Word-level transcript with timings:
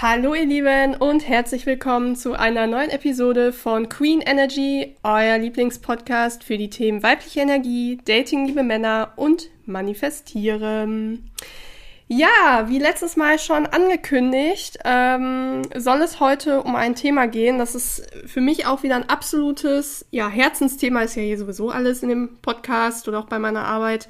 Hallo 0.00 0.32
ihr 0.32 0.46
Lieben 0.46 0.94
und 0.94 1.26
herzlich 1.26 1.66
willkommen 1.66 2.14
zu 2.14 2.34
einer 2.34 2.68
neuen 2.68 2.88
Episode 2.88 3.52
von 3.52 3.88
Queen 3.88 4.20
Energy, 4.20 4.94
euer 5.02 5.38
Lieblingspodcast 5.38 6.44
für 6.44 6.56
die 6.56 6.70
Themen 6.70 7.02
weibliche 7.02 7.40
Energie, 7.40 7.98
Dating, 8.04 8.46
liebe 8.46 8.62
Männer 8.62 9.14
und 9.16 9.50
Manifestieren. 9.66 11.32
Ja, 12.06 12.66
wie 12.68 12.78
letztes 12.78 13.16
Mal 13.16 13.40
schon 13.40 13.66
angekündigt, 13.66 14.78
ähm, 14.84 15.62
soll 15.74 16.00
es 16.02 16.20
heute 16.20 16.62
um 16.62 16.76
ein 16.76 16.94
Thema 16.94 17.26
gehen. 17.26 17.58
Das 17.58 17.74
ist 17.74 18.08
für 18.24 18.40
mich 18.40 18.66
auch 18.66 18.84
wieder 18.84 18.94
ein 18.94 19.08
absolutes, 19.08 20.06
ja, 20.12 20.28
Herzensthema 20.28 21.02
ist 21.02 21.16
ja 21.16 21.22
hier 21.22 21.38
sowieso 21.38 21.70
alles 21.70 22.04
in 22.04 22.08
dem 22.08 22.38
Podcast 22.40 23.08
oder 23.08 23.18
auch 23.18 23.26
bei 23.26 23.40
meiner 23.40 23.64
Arbeit. 23.64 24.08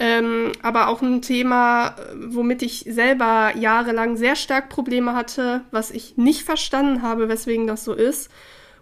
Ähm, 0.00 0.52
aber 0.62 0.88
auch 0.88 1.02
ein 1.02 1.22
Thema, 1.22 1.96
womit 2.14 2.62
ich 2.62 2.84
selber 2.88 3.52
jahrelang 3.56 4.16
sehr 4.16 4.36
stark 4.36 4.68
Probleme 4.68 5.14
hatte, 5.14 5.62
was 5.72 5.90
ich 5.90 6.16
nicht 6.16 6.44
verstanden 6.44 7.02
habe, 7.02 7.28
weswegen 7.28 7.66
das 7.66 7.84
so 7.84 7.94
ist. 7.94 8.30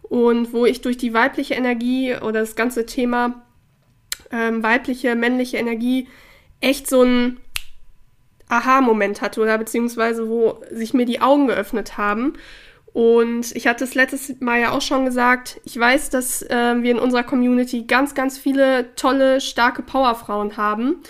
Und 0.02 0.52
wo 0.52 0.66
ich 0.66 0.82
durch 0.82 0.98
die 0.98 1.14
weibliche 1.14 1.54
Energie 1.54 2.14
oder 2.14 2.40
das 2.40 2.54
ganze 2.54 2.84
Thema 2.84 3.46
ähm, 4.30 4.62
weibliche, 4.62 5.14
männliche 5.16 5.56
Energie 5.56 6.06
echt 6.60 6.86
so 6.86 7.02
ein 7.02 7.38
Aha-Moment 8.48 9.22
hatte 9.22 9.40
oder 9.40 9.58
beziehungsweise 9.58 10.28
wo 10.28 10.62
sich 10.70 10.94
mir 10.94 11.06
die 11.06 11.20
Augen 11.20 11.48
geöffnet 11.48 11.96
haben. 11.96 12.34
Und 12.96 13.54
ich 13.54 13.66
hatte 13.66 13.84
es 13.84 13.94
letztes 13.94 14.40
Mal 14.40 14.58
ja 14.58 14.70
auch 14.70 14.80
schon 14.80 15.04
gesagt, 15.04 15.60
ich 15.66 15.78
weiß, 15.78 16.08
dass 16.08 16.40
äh, 16.40 16.76
wir 16.80 16.92
in 16.92 16.98
unserer 16.98 17.24
Community 17.24 17.82
ganz, 17.82 18.14
ganz 18.14 18.38
viele 18.38 18.94
tolle, 18.96 19.42
starke 19.42 19.82
Powerfrauen 19.82 20.56
haben, 20.56 21.02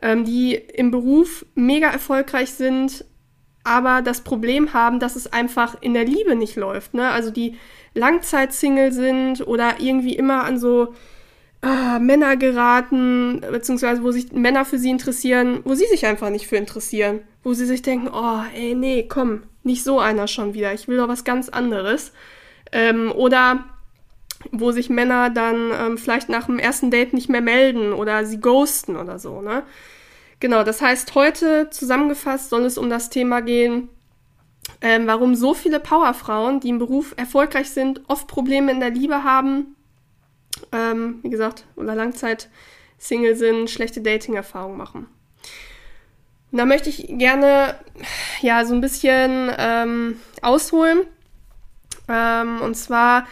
ähm, 0.00 0.24
die 0.24 0.54
im 0.54 0.90
Beruf 0.90 1.44
mega 1.54 1.90
erfolgreich 1.90 2.52
sind, 2.52 3.04
aber 3.62 4.00
das 4.00 4.22
Problem 4.22 4.72
haben, 4.72 5.00
dass 5.00 5.16
es 5.16 5.30
einfach 5.34 5.76
in 5.82 5.92
der 5.92 6.06
Liebe 6.06 6.34
nicht 6.34 6.56
läuft. 6.56 6.94
Ne? 6.94 7.10
Also 7.10 7.30
die 7.30 7.58
Langzeitsingle 7.92 8.90
sind 8.90 9.46
oder 9.46 9.80
irgendwie 9.80 10.16
immer 10.16 10.44
an 10.44 10.58
so 10.58 10.94
ah, 11.60 11.98
Männer 11.98 12.38
geraten, 12.38 13.42
beziehungsweise 13.52 14.02
wo 14.02 14.12
sich 14.12 14.32
Männer 14.32 14.64
für 14.64 14.78
sie 14.78 14.88
interessieren, 14.88 15.60
wo 15.64 15.74
sie 15.74 15.88
sich 15.88 16.06
einfach 16.06 16.30
nicht 16.30 16.46
für 16.46 16.56
interessieren. 16.56 17.20
Wo 17.42 17.52
sie 17.52 17.66
sich 17.66 17.82
denken, 17.82 18.08
oh, 18.10 18.40
ey, 18.56 18.74
nee, 18.74 19.06
komm, 19.06 19.42
nicht 19.64 19.84
so 19.84 19.98
einer 19.98 20.28
schon 20.28 20.54
wieder, 20.54 20.72
ich 20.72 20.88
will 20.88 20.98
doch 20.98 21.08
was 21.08 21.24
ganz 21.24 21.48
anderes. 21.48 22.12
Ähm, 22.72 23.12
oder 23.12 23.64
wo 24.50 24.72
sich 24.72 24.90
Männer 24.90 25.30
dann 25.30 25.70
ähm, 25.72 25.98
vielleicht 25.98 26.28
nach 26.28 26.46
dem 26.46 26.58
ersten 26.58 26.90
Date 26.90 27.14
nicht 27.14 27.28
mehr 27.28 27.40
melden 27.40 27.92
oder 27.92 28.24
sie 28.24 28.40
ghosten 28.40 28.96
oder 28.96 29.18
so, 29.18 29.40
ne? 29.40 29.62
Genau, 30.40 30.64
das 30.64 30.82
heißt, 30.82 31.14
heute 31.14 31.70
zusammengefasst 31.70 32.50
soll 32.50 32.64
es 32.64 32.76
um 32.76 32.90
das 32.90 33.08
Thema 33.08 33.40
gehen, 33.40 33.88
ähm, 34.80 35.06
warum 35.06 35.34
so 35.34 35.54
viele 35.54 35.80
Powerfrauen, 35.80 36.60
die 36.60 36.68
im 36.68 36.78
Beruf 36.78 37.14
erfolgreich 37.16 37.70
sind, 37.70 38.02
oft 38.08 38.26
Probleme 38.26 38.70
in 38.70 38.80
der 38.80 38.90
Liebe 38.90 39.24
haben, 39.24 39.76
ähm, 40.72 41.20
wie 41.22 41.30
gesagt, 41.30 41.66
oder 41.76 41.94
Langzeit-Single 41.94 43.36
sind, 43.36 43.70
schlechte 43.70 44.02
Dating-Erfahrungen 44.02 44.76
machen. 44.76 45.06
Und 46.54 46.58
da 46.58 46.66
möchte 46.66 46.88
ich 46.88 47.08
gerne 47.08 47.74
ja 48.40 48.64
so 48.64 48.74
ein 48.74 48.80
bisschen 48.80 49.50
ähm, 49.58 50.20
ausholen. 50.40 51.00
Ähm, 52.06 52.60
und 52.60 52.76
zwar 52.76 53.26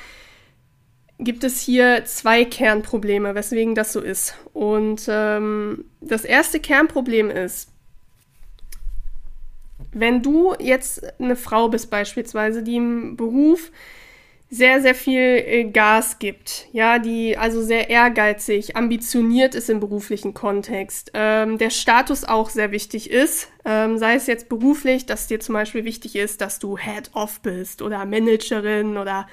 gibt 1.21 1.45
es 1.45 1.61
hier 1.61 2.05
zwei 2.05 2.45
Kernprobleme, 2.45 3.37
weswegen 3.37 3.77
das 3.77 3.93
so 3.93 4.01
ist. 4.01 4.35
Und 4.55 5.05
ähm, 5.07 5.85
das 6.01 6.25
erste 6.25 6.59
Kernproblem 6.59 7.31
ist, 7.31 7.71
wenn 9.93 10.21
du 10.25 10.57
jetzt 10.59 11.21
eine 11.21 11.37
Frau 11.37 11.69
bist 11.69 11.91
beispielsweise, 11.91 12.65
die 12.65 12.75
im 12.75 13.17
Beruf 13.17 13.71
sehr, 14.55 14.83
sehr 14.83 14.95
viel 14.95 15.19
äh, 15.19 15.65
Gas 15.65 16.19
gibt, 16.19 16.67
ja, 16.73 16.99
die 16.99 17.39
also 17.39 17.63
sehr 17.63 17.89
ehrgeizig, 17.89 18.77
ambitioniert 18.77 19.55
ist 19.55 19.71
im 19.71 19.81
beruflichen 19.81 20.35
Kontext, 20.35 21.11
ähm, 21.15 21.57
der 21.57 21.71
Status 21.71 22.25
auch 22.25 22.51
sehr 22.51 22.71
wichtig 22.71 23.11
ist, 23.11 23.49
ähm, 23.65 23.97
sei 23.97 24.15
es 24.15 24.27
jetzt 24.27 24.51
beruflich, 24.51 25.07
dass 25.07 25.27
dir 25.27 25.41
zum 25.41 25.55
Beispiel 25.55 25.87
wichtig 25.87 26.17
ist, 26.17 26.43
dass 26.43 26.59
du 26.59 26.77
Head-Off 26.77 27.41
bist 27.41 27.81
oder 27.81 28.05
Managerin 28.05 28.99
oder 28.99 29.27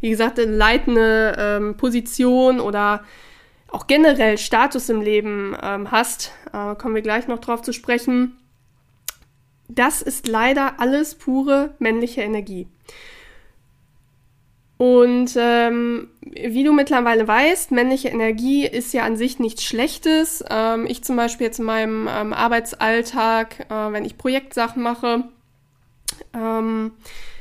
wie 0.00 0.10
gesagt, 0.10 0.40
eine 0.40 0.50
leitende 0.50 1.36
ähm, 1.38 1.76
Position 1.76 2.58
oder 2.58 3.04
auch 3.68 3.86
generell 3.86 4.38
Status 4.38 4.88
im 4.88 5.00
Leben 5.00 5.56
ähm, 5.62 5.92
hast, 5.92 6.32
äh, 6.52 6.74
kommen 6.74 6.96
wir 6.96 7.02
gleich 7.02 7.28
noch 7.28 7.38
drauf 7.38 7.62
zu 7.62 7.72
sprechen. 7.72 8.38
Das 9.68 10.02
ist 10.02 10.26
leider 10.26 10.80
alles 10.80 11.14
pure 11.14 11.76
männliche 11.78 12.22
Energie. 12.22 12.66
Und 14.76 15.36
ähm, 15.36 16.08
wie 16.20 16.64
du 16.64 16.72
mittlerweile 16.72 17.28
weißt, 17.28 17.70
männliche 17.70 18.08
Energie 18.08 18.66
ist 18.66 18.92
ja 18.92 19.04
an 19.04 19.16
sich 19.16 19.38
nichts 19.38 19.62
Schlechtes. 19.62 20.44
Ähm, 20.50 20.86
ich 20.86 21.04
zum 21.04 21.16
Beispiel 21.16 21.46
jetzt 21.46 21.60
in 21.60 21.64
meinem 21.64 22.08
ähm, 22.10 22.32
Arbeitsalltag, 22.32 23.66
äh, 23.70 23.92
wenn 23.92 24.04
ich 24.04 24.18
Projektsachen 24.18 24.82
mache, 24.82 25.24
ähm, 26.34 26.92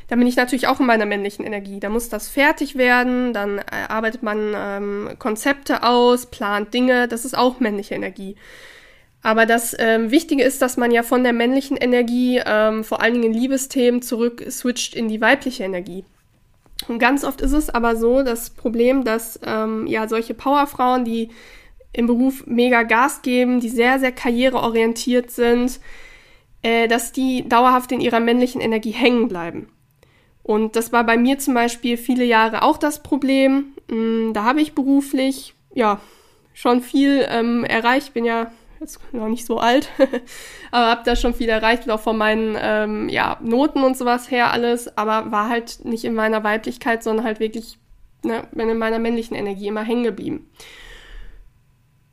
da 0.09 0.15
bin 0.15 0.27
ich 0.27 0.35
natürlich 0.35 0.67
auch 0.67 0.79
in 0.79 0.85
meiner 0.85 1.07
männlichen 1.07 1.43
Energie. 1.43 1.79
Da 1.79 1.89
muss 1.89 2.09
das 2.09 2.29
fertig 2.29 2.77
werden, 2.77 3.33
dann 3.33 3.57
äh, 3.57 3.63
arbeitet 3.87 4.21
man 4.21 4.53
ähm, 4.55 5.09
Konzepte 5.17 5.81
aus, 5.83 6.27
plant 6.27 6.73
Dinge, 6.73 7.07
das 7.07 7.25
ist 7.25 7.35
auch 7.35 7.59
männliche 7.59 7.95
Energie. 7.95 8.35
Aber 9.23 9.45
das 9.45 9.75
ähm, 9.79 10.11
Wichtige 10.11 10.43
ist, 10.43 10.61
dass 10.61 10.77
man 10.77 10.91
ja 10.91 11.01
von 11.01 11.23
der 11.23 11.33
männlichen 11.33 11.77
Energie 11.77 12.41
ähm, 12.45 12.83
vor 12.83 13.01
allen 13.01 13.13
Dingen 13.13 13.33
in 13.33 13.39
Liebesthemen 13.39 14.01
zurück 14.01 14.45
switcht 14.51 14.93
in 14.93 15.07
die 15.07 15.21
weibliche 15.21 15.63
Energie. 15.63 16.03
Und 16.87 16.99
ganz 16.99 17.23
oft 17.23 17.41
ist 17.41 17.53
es 17.53 17.69
aber 17.69 17.95
so, 17.95 18.23
das 18.23 18.49
Problem, 18.49 19.03
dass 19.03 19.39
ähm, 19.45 19.87
ja 19.87 20.07
solche 20.07 20.33
Powerfrauen, 20.33 21.05
die 21.05 21.29
im 21.93 22.07
Beruf 22.07 22.45
mega 22.47 22.83
Gas 22.83 23.21
geben, 23.21 23.59
die 23.59 23.69
sehr, 23.69 23.99
sehr 23.99 24.11
karriereorientiert 24.11 25.31
sind, 25.31 25.79
äh, 26.63 26.87
dass 26.87 27.11
die 27.11 27.47
dauerhaft 27.47 27.91
in 27.91 28.01
ihrer 28.01 28.19
männlichen 28.19 28.61
Energie 28.61 28.91
hängen 28.91 29.27
bleiben. 29.27 29.69
Und 30.41 30.75
das 30.75 30.91
war 30.91 31.05
bei 31.05 31.17
mir 31.17 31.39
zum 31.39 31.53
Beispiel 31.53 31.97
viele 31.97 32.25
Jahre 32.25 32.63
auch 32.63 32.77
das 32.77 33.01
Problem. 33.01 33.73
Mm, 33.89 34.33
da 34.33 34.43
habe 34.43 34.61
ich 34.61 34.75
beruflich, 34.75 35.53
ja, 35.73 36.01
schon 36.53 36.81
viel 36.81 37.25
ähm, 37.29 37.63
erreicht. 37.63 38.13
Bin 38.13 38.25
ja 38.25 38.51
jetzt 38.83 38.99
noch 39.13 39.27
nicht 39.27 39.45
so 39.45 39.59
alt, 39.59 39.89
aber 40.71 40.87
habe 40.87 41.01
da 41.05 41.15
schon 41.15 41.33
viel 41.33 41.49
erreicht, 41.49 41.89
auch 41.89 41.99
von 41.99 42.17
meinen 42.17 42.57
ähm, 42.59 43.09
ja, 43.09 43.37
Noten 43.41 43.83
und 43.83 43.97
sowas 43.97 44.29
her 44.29 44.51
alles, 44.51 44.97
aber 44.97 45.31
war 45.31 45.49
halt 45.49 45.85
nicht 45.85 46.05
in 46.05 46.13
meiner 46.13 46.43
Weiblichkeit, 46.43 47.03
sondern 47.03 47.25
halt 47.25 47.39
wirklich, 47.39 47.77
ne, 48.23 48.47
bin 48.51 48.69
in 48.69 48.77
meiner 48.77 48.99
männlichen 48.99 49.35
Energie 49.35 49.67
immer 49.67 49.83
hängen 49.83 50.03
geblieben. 50.03 50.49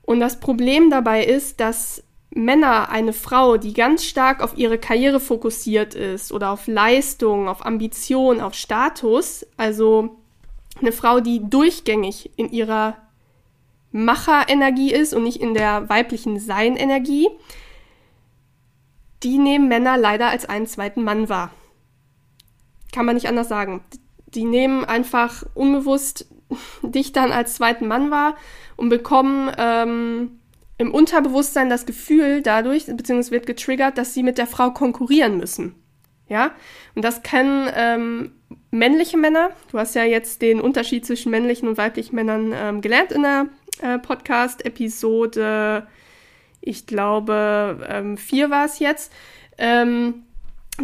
Und 0.03 0.21
das 0.21 0.41
Problem 0.41 0.91
dabei 0.91 1.25
ist, 1.25 1.61
dass 1.61 2.03
Männer 2.31 2.91
eine 2.91 3.13
Frau, 3.13 3.57
die 3.57 3.73
ganz 3.73 4.05
stark 4.05 4.43
auf 4.43 4.57
ihre 4.57 4.79
Karriere 4.79 5.21
fokussiert 5.21 5.95
ist 5.95 6.33
oder 6.33 6.51
auf 6.51 6.67
Leistung, 6.67 7.49
auf 7.49 7.67
Ambition, 7.67 8.41
auf 8.41 8.55
Status, 8.55 9.47
also 9.57 10.17
eine 10.81 10.93
Frau, 10.93 11.21
die 11.21 11.49
durchgängig 11.49 12.31
in 12.37 12.51
ihrer 12.51 12.97
Macherenergie 13.93 14.93
ist 14.93 15.15
und 15.15 15.25
nicht 15.25 15.41
in 15.41 15.55
der 15.55 15.89
weiblichen 15.89 16.39
Sein-Energie, 16.39 17.29
die 19.23 19.39
nehmen 19.39 19.69
Männer 19.69 19.97
leider 19.97 20.29
als 20.29 20.47
einen 20.47 20.67
zweiten 20.67 21.03
Mann 21.03 21.29
wahr. 21.29 21.51
Kann 22.93 23.07
man 23.07 23.15
nicht 23.15 23.29
anders 23.29 23.49
sagen. 23.49 23.83
Die 24.27 24.45
nehmen 24.45 24.85
einfach 24.85 25.45
unbewusst 25.55 26.27
dich 26.83 27.13
dann 27.13 27.33
als 27.33 27.55
zweiten 27.55 27.87
Mann 27.87 28.11
wahr 28.11 28.37
und 28.77 28.89
bekommen 28.89 29.51
ähm, 29.59 30.41
im 30.79 30.95
Unterbewusstsein 30.95 31.69
das 31.69 31.85
Gefühl 31.85 32.41
dadurch, 32.43 32.87
beziehungsweise 32.87 33.33
wird 33.33 33.47
getriggert, 33.47 33.99
dass 33.99 34.15
sie 34.15 34.23
mit 34.23 34.39
der 34.39 34.47
Frau 34.47 34.71
konkurrieren 34.71 35.37
müssen. 35.37 35.75
Ja, 36.27 36.53
und 36.95 37.05
das 37.05 37.23
können 37.23 37.69
ähm, 37.75 38.33
männliche 38.71 39.17
Männer. 39.17 39.51
Du 39.73 39.79
hast 39.79 39.97
ja 39.97 40.05
jetzt 40.05 40.43
den 40.43 40.61
Unterschied 40.61 41.05
zwischen 41.05 41.31
männlichen 41.31 41.69
und 41.69 41.77
weiblichen 41.77 42.15
Männern 42.15 42.55
ähm, 42.55 42.81
gelernt 42.81 43.11
in 43.11 43.23
der 43.23 43.49
äh, 43.83 43.99
Podcast-Episode, 43.99 45.87
ich 46.61 46.87
glaube, 46.87 47.87
ähm, 47.89 48.17
vier 48.17 48.51
war 48.51 48.67
es 48.67 48.79
jetzt. 48.79 49.13
Ähm, 49.59 50.25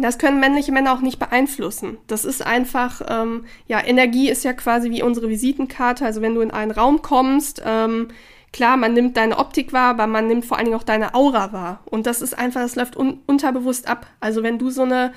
das 0.01 0.17
können 0.17 0.39
männliche 0.39 0.71
Männer 0.71 0.93
auch 0.93 1.01
nicht 1.01 1.19
beeinflussen. 1.19 1.97
Das 2.07 2.25
ist 2.25 2.45
einfach, 2.45 3.01
ähm, 3.07 3.45
ja, 3.67 3.83
Energie 3.83 4.29
ist 4.29 4.43
ja 4.43 4.53
quasi 4.53 4.91
wie 4.91 5.03
unsere 5.03 5.29
Visitenkarte. 5.29 6.05
Also 6.05 6.21
wenn 6.21 6.35
du 6.35 6.41
in 6.41 6.51
einen 6.51 6.71
Raum 6.71 7.01
kommst, 7.01 7.61
ähm, 7.65 8.09
klar, 8.53 8.77
man 8.77 8.93
nimmt 8.93 9.17
deine 9.17 9.37
Optik 9.37 9.73
wahr, 9.73 9.91
aber 9.91 10.07
man 10.07 10.27
nimmt 10.27 10.45
vor 10.45 10.57
allen 10.57 10.65
Dingen 10.65 10.77
auch 10.77 10.83
deine 10.83 11.15
Aura 11.15 11.51
wahr. 11.51 11.81
Und 11.85 12.05
das 12.05 12.21
ist 12.21 12.37
einfach, 12.37 12.61
das 12.61 12.75
läuft 12.75 12.95
un 12.95 13.21
unterbewusst 13.25 13.87
ab. 13.87 14.07
Also 14.19 14.43
wenn 14.43 14.59
du 14.59 14.69
so 14.69 14.83
eine 14.83 15.13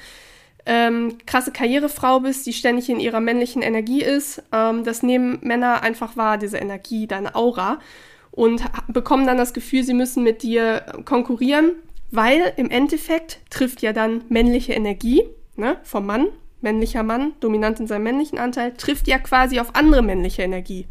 ähm, 0.71 1.19
krasse 1.27 1.51
Karrierefrau 1.51 2.21
bist, 2.21 2.47
die 2.47 2.53
ständig 2.53 2.89
in 2.89 3.01
ihrer 3.01 3.19
männlichen 3.19 3.61
Energie 3.61 4.03
ist, 4.03 4.41
ähm, 4.53 4.85
das 4.85 5.03
nehmen 5.03 5.41
Männer 5.43 5.83
einfach 5.83 6.17
wahr, 6.17 6.39
diese 6.39 6.59
Energie, 6.59 7.09
deine 7.09 7.35
Aura, 7.35 7.81
und 8.31 8.63
bekommen 8.87 9.27
dann 9.27 9.37
das 9.37 9.53
Gefühl, 9.53 9.83
sie 9.83 9.95
müssen 9.95 10.23
mit 10.23 10.45
dir 10.45 10.87
konkurrieren, 11.05 11.73
weil 12.13 12.53
im 12.57 12.71
Endeffekt 12.71 13.41
trifft 13.51 13.83
ja 13.83 13.93
dann 13.93 14.23
männliche 14.29 14.73
Energie, 14.73 15.25
ne, 15.57 15.77
vom 15.83 16.07
Mann, 16.07 16.29
männlicher 16.61 17.03
Mann, 17.03 17.33
dominant 17.41 17.81
in 17.81 17.89
seinem 17.89 18.05
männlichen 18.05 18.39
Anteil, 18.39 18.73
trifft 18.75 19.09
ja 19.09 19.19
quasi 19.19 19.59
auf 19.59 19.75
andere 19.75 20.03
männliche 20.03 20.43
Energie. 20.43 20.87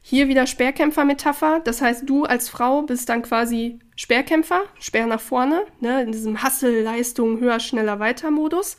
Hier 0.00 0.28
wieder 0.28 0.46
Speerkämpfer-Metapher. 0.46 1.60
Das 1.62 1.82
heißt, 1.82 2.08
du 2.08 2.24
als 2.24 2.48
Frau 2.48 2.80
bist 2.82 3.10
dann 3.10 3.20
quasi 3.20 3.78
Speerkämpfer, 4.00 4.62
Speer 4.78 5.06
nach 5.06 5.20
vorne, 5.20 5.66
ne, 5.80 6.00
in 6.00 6.10
diesem 6.10 6.42
Hassel, 6.42 6.80
Leistung, 6.80 7.38
höher, 7.38 7.60
schneller, 7.60 8.00
weiter 8.00 8.30
Modus. 8.30 8.78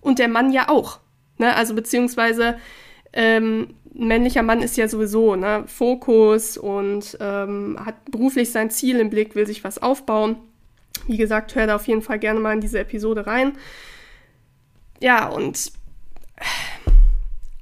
Und 0.00 0.18
der 0.18 0.28
Mann 0.28 0.50
ja 0.50 0.70
auch. 0.70 0.98
Ne? 1.36 1.54
Also 1.54 1.74
beziehungsweise 1.74 2.56
ähm, 3.12 3.74
männlicher 3.92 4.42
Mann 4.42 4.62
ist 4.62 4.78
ja 4.78 4.88
sowieso 4.88 5.36
ne, 5.36 5.64
Fokus 5.66 6.56
und 6.56 7.18
ähm, 7.20 7.78
hat 7.84 8.10
beruflich 8.10 8.50
sein 8.50 8.70
Ziel 8.70 8.98
im 8.98 9.10
Blick, 9.10 9.34
will 9.34 9.46
sich 9.46 9.62
was 9.62 9.76
aufbauen. 9.76 10.36
Wie 11.06 11.18
gesagt, 11.18 11.54
hör 11.54 11.66
da 11.66 11.76
auf 11.76 11.86
jeden 11.86 12.00
Fall 12.00 12.18
gerne 12.18 12.40
mal 12.40 12.54
in 12.54 12.62
diese 12.62 12.78
Episode 12.78 13.26
rein. 13.26 13.58
Ja, 15.02 15.28
und 15.28 15.70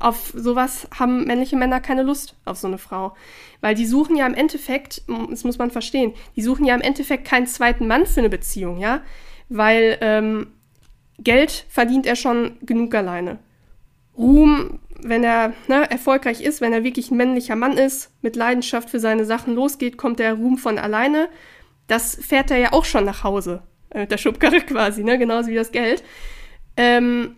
auf 0.00 0.32
sowas 0.34 0.88
haben 0.98 1.24
männliche 1.24 1.56
Männer 1.56 1.80
keine 1.80 2.02
Lust, 2.02 2.34
auf 2.44 2.56
so 2.56 2.66
eine 2.66 2.78
Frau. 2.78 3.14
Weil 3.60 3.74
die 3.74 3.86
suchen 3.86 4.16
ja 4.16 4.26
im 4.26 4.34
Endeffekt, 4.34 5.02
das 5.28 5.44
muss 5.44 5.58
man 5.58 5.70
verstehen, 5.70 6.14
die 6.36 6.42
suchen 6.42 6.64
ja 6.64 6.74
im 6.74 6.80
Endeffekt 6.80 7.26
keinen 7.26 7.46
zweiten 7.46 7.86
Mann 7.86 8.06
für 8.06 8.20
eine 8.20 8.30
Beziehung, 8.30 8.78
ja? 8.78 9.02
Weil 9.50 9.98
ähm, 10.00 10.48
Geld 11.18 11.66
verdient 11.68 12.06
er 12.06 12.16
schon 12.16 12.56
genug 12.62 12.94
alleine. 12.94 13.38
Ruhm, 14.16 14.80
wenn 15.02 15.22
er 15.22 15.52
ne, 15.68 15.90
erfolgreich 15.90 16.40
ist, 16.40 16.60
wenn 16.60 16.72
er 16.72 16.84
wirklich 16.84 17.10
ein 17.10 17.16
männlicher 17.16 17.56
Mann 17.56 17.76
ist, 17.76 18.10
mit 18.22 18.36
Leidenschaft 18.36 18.88
für 18.88 19.00
seine 19.00 19.24
Sachen 19.26 19.54
losgeht, 19.54 19.98
kommt 19.98 20.18
der 20.18 20.34
Ruhm 20.34 20.56
von 20.56 20.78
alleine. 20.78 21.28
Das 21.86 22.14
fährt 22.14 22.50
er 22.50 22.58
ja 22.58 22.72
auch 22.72 22.84
schon 22.84 23.04
nach 23.04 23.22
Hause. 23.22 23.62
Äh, 23.90 24.06
der 24.06 24.18
Schubkarre 24.18 24.60
quasi, 24.66 25.04
ne? 25.04 25.18
genauso 25.18 25.50
wie 25.50 25.54
das 25.54 25.72
Geld. 25.72 26.02
Ähm, 26.76 27.36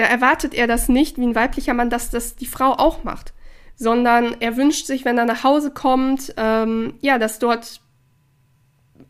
da 0.00 0.06
erwartet 0.06 0.54
er 0.54 0.66
das 0.66 0.88
nicht, 0.88 1.18
wie 1.18 1.26
ein 1.26 1.34
weiblicher 1.34 1.74
Mann, 1.74 1.90
dass 1.90 2.10
das 2.10 2.36
die 2.36 2.46
Frau 2.46 2.72
auch 2.72 3.04
macht. 3.04 3.32
Sondern 3.76 4.36
er 4.40 4.56
wünscht 4.56 4.86
sich, 4.86 5.04
wenn 5.04 5.18
er 5.18 5.24
nach 5.24 5.44
Hause 5.44 5.70
kommt, 5.70 6.34
ähm, 6.36 6.94
ja, 7.00 7.18
dass 7.18 7.38
dort 7.38 7.80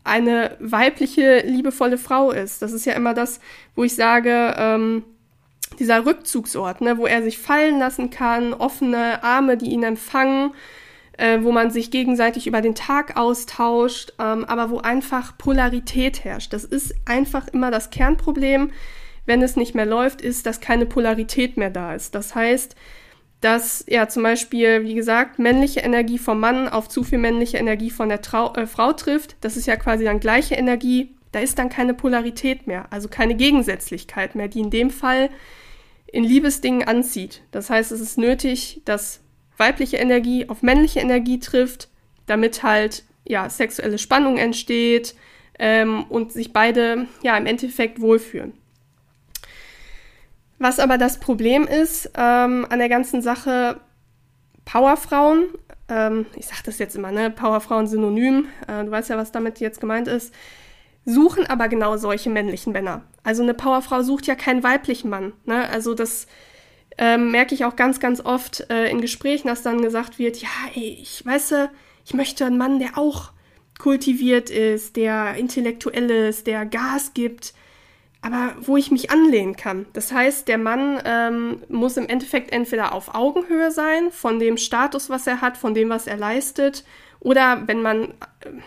eine 0.05 0.57
weibliche, 0.61 1.41
liebevolle 1.47 1.99
Frau 1.99 2.31
ist. 2.31 2.63
Das 2.63 2.73
ist 2.73 2.87
ja 2.87 2.95
immer 2.95 3.15
das, 3.15 3.41
wo 3.75 3.85
ich 3.85 3.95
sage, 3.95 4.55
ähm, 4.57 5.05
dieser 5.79 6.05
Rückzugsort, 6.05 6.81
ne, 6.81 6.99
wo 6.99 7.07
er 7.07 7.23
sich 7.23 7.39
fallen 7.39 7.79
lassen 7.79 8.11
kann, 8.11 8.53
offene 8.53 9.23
Arme, 9.23 9.57
die 9.57 9.71
ihn 9.71 9.83
empfangen, 9.83 10.53
äh, 11.17 11.39
wo 11.43 11.53
man 11.53 11.71
sich 11.71 11.91
gegenseitig 11.91 12.47
über 12.47 12.61
den 12.61 12.75
Tag 12.75 13.17
austauscht, 13.17 14.15
ähm, 14.19 14.45
aber 14.45 14.71
wo 14.71 14.79
einfach 14.79 15.37
Polarität 15.39 16.25
herrscht. 16.25 16.53
Das 16.53 16.65
ist 16.65 16.95
einfach 17.05 17.49
immer 17.49 17.71
das 17.71 17.91
Kernproblem, 17.91 18.73
wenn 19.27 19.43
es 19.43 19.57
nicht 19.57 19.75
mehr 19.75 19.87
läuft, 19.87 20.21
ist, 20.21 20.47
dass 20.47 20.61
keine 20.61 20.87
Polarität 20.87 21.57
mehr 21.57 21.71
da 21.71 21.95
ist. 21.95 22.15
Das 22.15 22.35
heißt, 22.35 22.77
dass 23.41 23.85
ja 23.89 24.09
zum 24.09 24.23
Beispiel, 24.23 24.85
wie 24.85 24.95
gesagt, 24.95 25.39
männliche 25.39 25.81
Energie 25.81 26.19
vom 26.19 26.41
Mann 26.41 26.69
auf 26.69 26.89
zu 26.89 27.03
viel 27.03 27.19
männliche 27.19 27.57
Energie 27.57 27.91
von 27.91 28.09
der 28.09 28.21
Trau 28.21 28.55
äh, 28.55 28.67
Frau 28.67 28.93
trifft. 28.93 29.37
Das 29.41 29.57
ist 29.57 29.67
ja 29.67 29.77
quasi 29.77 30.05
dann 30.05 30.21
gleiche 30.21 30.55
Energie. 30.55 31.15
Da 31.33 31.41
ist 31.41 31.59
dann 31.59 31.69
keine 31.69 31.95
Polarität 31.95 32.67
mehr, 32.67 32.87
also 32.91 33.09
keine 33.09 33.37
Gegensätzlichkeit 33.37 34.35
mehr, 34.35 34.49
die 34.49 34.61
in 34.61 34.71
dem 34.71 34.91
Fall 34.91 35.31
in 36.07 36.25
Liebesdingen 36.25 36.87
anzieht. 36.87 37.43
Das 37.53 37.71
heißt, 37.71 37.93
es 37.93 38.01
ist 38.01 38.19
nötig, 38.19 38.83
dass 38.85 39.21
weibliche 39.57 39.99
Energie 39.99 40.49
auf 40.49 40.63
männliche 40.63 41.01
Energie 41.01 41.39
trifft, 41.39 41.89
damit 42.27 42.63
halt 42.63 43.05
ja 43.25 43.49
sexuelle 43.49 43.99
Spannung 43.99 44.39
entsteht 44.39 45.15
ähm, 45.59 46.05
und 46.09 46.33
sich 46.33 46.53
beide 46.53 47.07
ja 47.23 47.37
im 47.37 47.47
Endeffekt 47.47 48.01
wohlfühlen. 48.01 48.55
Was 50.61 50.79
aber 50.79 50.99
das 50.99 51.19
Problem 51.19 51.67
ist 51.67 52.11
ähm, 52.15 52.67
an 52.69 52.79
der 52.79 52.91
ganzen 52.91 53.23
Sache, 53.23 53.81
Powerfrauen, 54.67 55.47
ähm, 55.89 56.27
ich 56.37 56.47
sage 56.47 56.61
das 56.67 56.79
jetzt 56.79 56.95
immer, 56.95 57.11
ne, 57.11 57.31
Powerfrauen 57.31 57.87
synonym, 57.87 58.47
äh, 58.69 58.85
du 58.85 58.91
weißt 58.91 59.09
ja, 59.09 59.17
was 59.17 59.33
damit 59.33 59.59
jetzt 59.59 59.81
gemeint 59.81 60.07
ist, 60.07 60.35
suchen 61.07 61.47
aber 61.47 61.69
genau 61.69 61.97
solche 61.97 62.29
männlichen 62.29 62.75
Männer. 62.75 63.05
Also 63.25 63.43
eine 63.43 63.55
Powerfrau 63.55 64.03
sucht 64.03 64.27
ja 64.27 64.35
keinen 64.35 64.63
weiblichen 64.63 65.09
Mann. 65.09 65.33
Ne? 65.47 65.67
Also 65.71 65.95
das 65.95 66.27
ähm, 66.99 67.31
merke 67.31 67.55
ich 67.55 67.65
auch 67.65 67.75
ganz, 67.75 67.99
ganz 67.99 68.21
oft 68.21 68.69
äh, 68.69 68.91
in 68.91 69.01
Gesprächen, 69.01 69.49
dass 69.49 69.63
dann 69.63 69.81
gesagt 69.81 70.19
wird, 70.19 70.37
ja, 70.43 70.51
ey, 70.75 70.99
ich 71.01 71.25
weiß, 71.25 71.55
ich 72.05 72.13
möchte 72.13 72.45
einen 72.45 72.59
Mann, 72.59 72.81
der 72.81 72.99
auch 72.99 73.33
kultiviert 73.79 74.51
ist, 74.51 74.97
der 74.97 75.37
intellektuell 75.37 76.11
ist, 76.11 76.47
der 76.47 76.67
Gas 76.67 77.13
gibt, 77.15 77.55
aber 78.23 78.55
wo 78.61 78.77
ich 78.77 78.91
mich 78.91 79.11
anlehnen 79.11 79.57
kann. 79.57 79.87
Das 79.95 80.13
heißt, 80.13 80.47
der 80.47 80.59
Mann 80.59 81.01
ähm, 81.05 81.63
muss 81.69 81.97
im 81.97 82.07
Endeffekt 82.07 82.53
entweder 82.53 82.93
auf 82.93 83.15
Augenhöhe 83.15 83.71
sein 83.71 84.11
von 84.11 84.39
dem 84.39 84.59
Status, 84.59 85.09
was 85.09 85.27
er 85.27 85.41
hat, 85.41 85.57
von 85.57 85.75
dem, 85.75 85.89
was 85.89 86.07
er 86.07 86.17
leistet, 86.17 86.85
oder 87.21 87.63
wenn 87.67 87.83
man, 87.83 88.15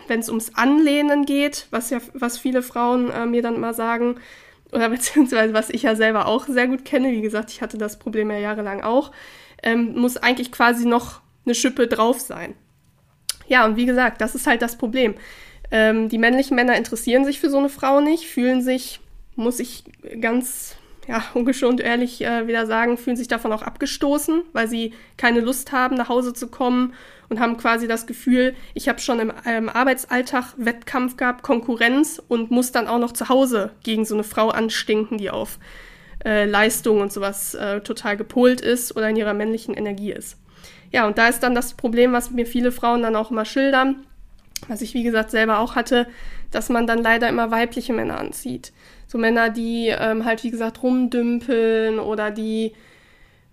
wenn 0.06 0.20
es 0.20 0.28
ums 0.28 0.54
Anlehnen 0.54 1.26
geht, 1.26 1.66
was 1.70 1.90
ja, 1.90 1.98
was 2.14 2.38
viele 2.38 2.62
Frauen 2.62 3.10
äh, 3.10 3.26
mir 3.26 3.42
dann 3.42 3.56
immer 3.56 3.74
sagen, 3.74 4.16
oder 4.72 4.88
beziehungsweise 4.90 5.54
was 5.54 5.70
ich 5.70 5.82
ja 5.82 5.94
selber 5.94 6.26
auch 6.26 6.46
sehr 6.46 6.66
gut 6.66 6.84
kenne, 6.84 7.12
wie 7.12 7.20
gesagt, 7.20 7.50
ich 7.50 7.62
hatte 7.62 7.78
das 7.78 7.98
Problem 7.98 8.30
ja 8.30 8.38
jahrelang 8.38 8.82
auch, 8.82 9.12
ähm, 9.62 9.94
muss 9.96 10.16
eigentlich 10.16 10.52
quasi 10.52 10.86
noch 10.86 11.20
eine 11.44 11.54
Schippe 11.54 11.86
drauf 11.86 12.20
sein. 12.20 12.54
Ja, 13.46 13.64
und 13.66 13.76
wie 13.76 13.86
gesagt, 13.86 14.20
das 14.20 14.34
ist 14.34 14.46
halt 14.46 14.62
das 14.62 14.76
Problem. 14.76 15.14
Ähm, 15.70 16.08
die 16.08 16.18
männlichen 16.18 16.54
Männer 16.54 16.76
interessieren 16.76 17.24
sich 17.24 17.40
für 17.40 17.50
so 17.50 17.58
eine 17.58 17.68
Frau 17.68 18.00
nicht, 18.00 18.26
fühlen 18.26 18.62
sich 18.62 19.00
muss 19.36 19.60
ich 19.60 19.84
ganz 20.20 20.76
ja, 21.06 21.22
ungeschont 21.34 21.80
ehrlich 21.80 22.24
äh, 22.24 22.46
wieder 22.46 22.66
sagen, 22.66 22.96
fühlen 22.96 23.16
sich 23.16 23.28
davon 23.28 23.52
auch 23.52 23.62
abgestoßen, 23.62 24.42
weil 24.52 24.68
sie 24.68 24.94
keine 25.16 25.40
Lust 25.40 25.72
haben, 25.72 25.96
nach 25.96 26.08
Hause 26.08 26.32
zu 26.32 26.48
kommen 26.48 26.94
und 27.28 27.40
haben 27.40 27.56
quasi 27.56 27.88
das 27.88 28.06
Gefühl, 28.06 28.54
ich 28.74 28.88
habe 28.88 29.00
schon 29.00 29.20
im 29.20 29.32
ähm, 29.44 29.68
Arbeitsalltag 29.68 30.54
Wettkampf 30.56 31.16
gehabt, 31.16 31.42
Konkurrenz 31.42 32.22
und 32.28 32.50
muss 32.50 32.72
dann 32.72 32.86
auch 32.86 32.98
noch 32.98 33.12
zu 33.12 33.28
Hause 33.28 33.70
gegen 33.82 34.04
so 34.04 34.14
eine 34.14 34.24
Frau 34.24 34.48
anstinken, 34.48 35.18
die 35.18 35.30
auf 35.30 35.58
äh, 36.24 36.46
Leistung 36.46 37.00
und 37.00 37.12
sowas 37.12 37.54
äh, 37.54 37.80
total 37.80 38.16
gepolt 38.16 38.60
ist 38.60 38.96
oder 38.96 39.08
in 39.08 39.16
ihrer 39.16 39.34
männlichen 39.34 39.74
Energie 39.74 40.12
ist. 40.12 40.38
Ja, 40.90 41.06
und 41.06 41.18
da 41.18 41.28
ist 41.28 41.40
dann 41.40 41.54
das 41.54 41.74
Problem, 41.74 42.12
was 42.12 42.30
mir 42.30 42.46
viele 42.46 42.72
Frauen 42.72 43.02
dann 43.02 43.16
auch 43.16 43.30
immer 43.30 43.44
schildern, 43.44 44.06
was 44.68 44.82
ich 44.82 44.94
wie 44.94 45.02
gesagt 45.02 45.30
selber 45.30 45.58
auch 45.58 45.74
hatte, 45.76 46.06
dass 46.50 46.68
man 46.68 46.86
dann 46.86 46.98
leider 46.98 47.28
immer 47.28 47.50
weibliche 47.50 47.92
Männer 47.92 48.18
anzieht 48.18 48.72
so 49.14 49.18
Männer, 49.18 49.48
die 49.48 49.94
ähm, 49.96 50.24
halt, 50.24 50.42
wie 50.42 50.50
gesagt, 50.50 50.82
rumdümpeln 50.82 52.00
oder 52.00 52.32
die 52.32 52.72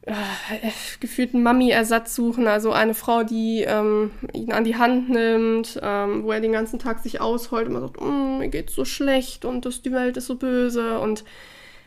äh, 0.02 0.14
gefühlten 1.00 1.44
Mami-Ersatz 1.44 2.16
suchen, 2.16 2.48
also 2.48 2.72
eine 2.72 2.96
Frau, 2.96 3.24
die 3.24 3.62
ähm, 3.62 4.10
ihn 4.34 4.52
an 4.52 4.64
die 4.64 4.78
Hand 4.78 5.12
nimmt, 5.12 5.80
ähm, 5.84 6.24
wo 6.24 6.32
er 6.32 6.42
den 6.42 6.52
ganzen 6.52 6.80
Tag 6.80 7.00
sich 7.00 7.22
ausheult 7.22 7.68
und 7.68 7.76
immer 7.76 7.82
sagt, 7.82 8.02
mm, 8.02 8.40
mir 8.40 8.50
geht's 8.50 8.74
so 8.74 8.86
schlecht 8.86 9.46
und 9.46 9.66
das, 9.66 9.84
die 9.84 9.92
Welt 9.92 10.18
ist 10.18 10.26
so 10.26 10.36
böse 10.36 11.00
und 11.00 11.24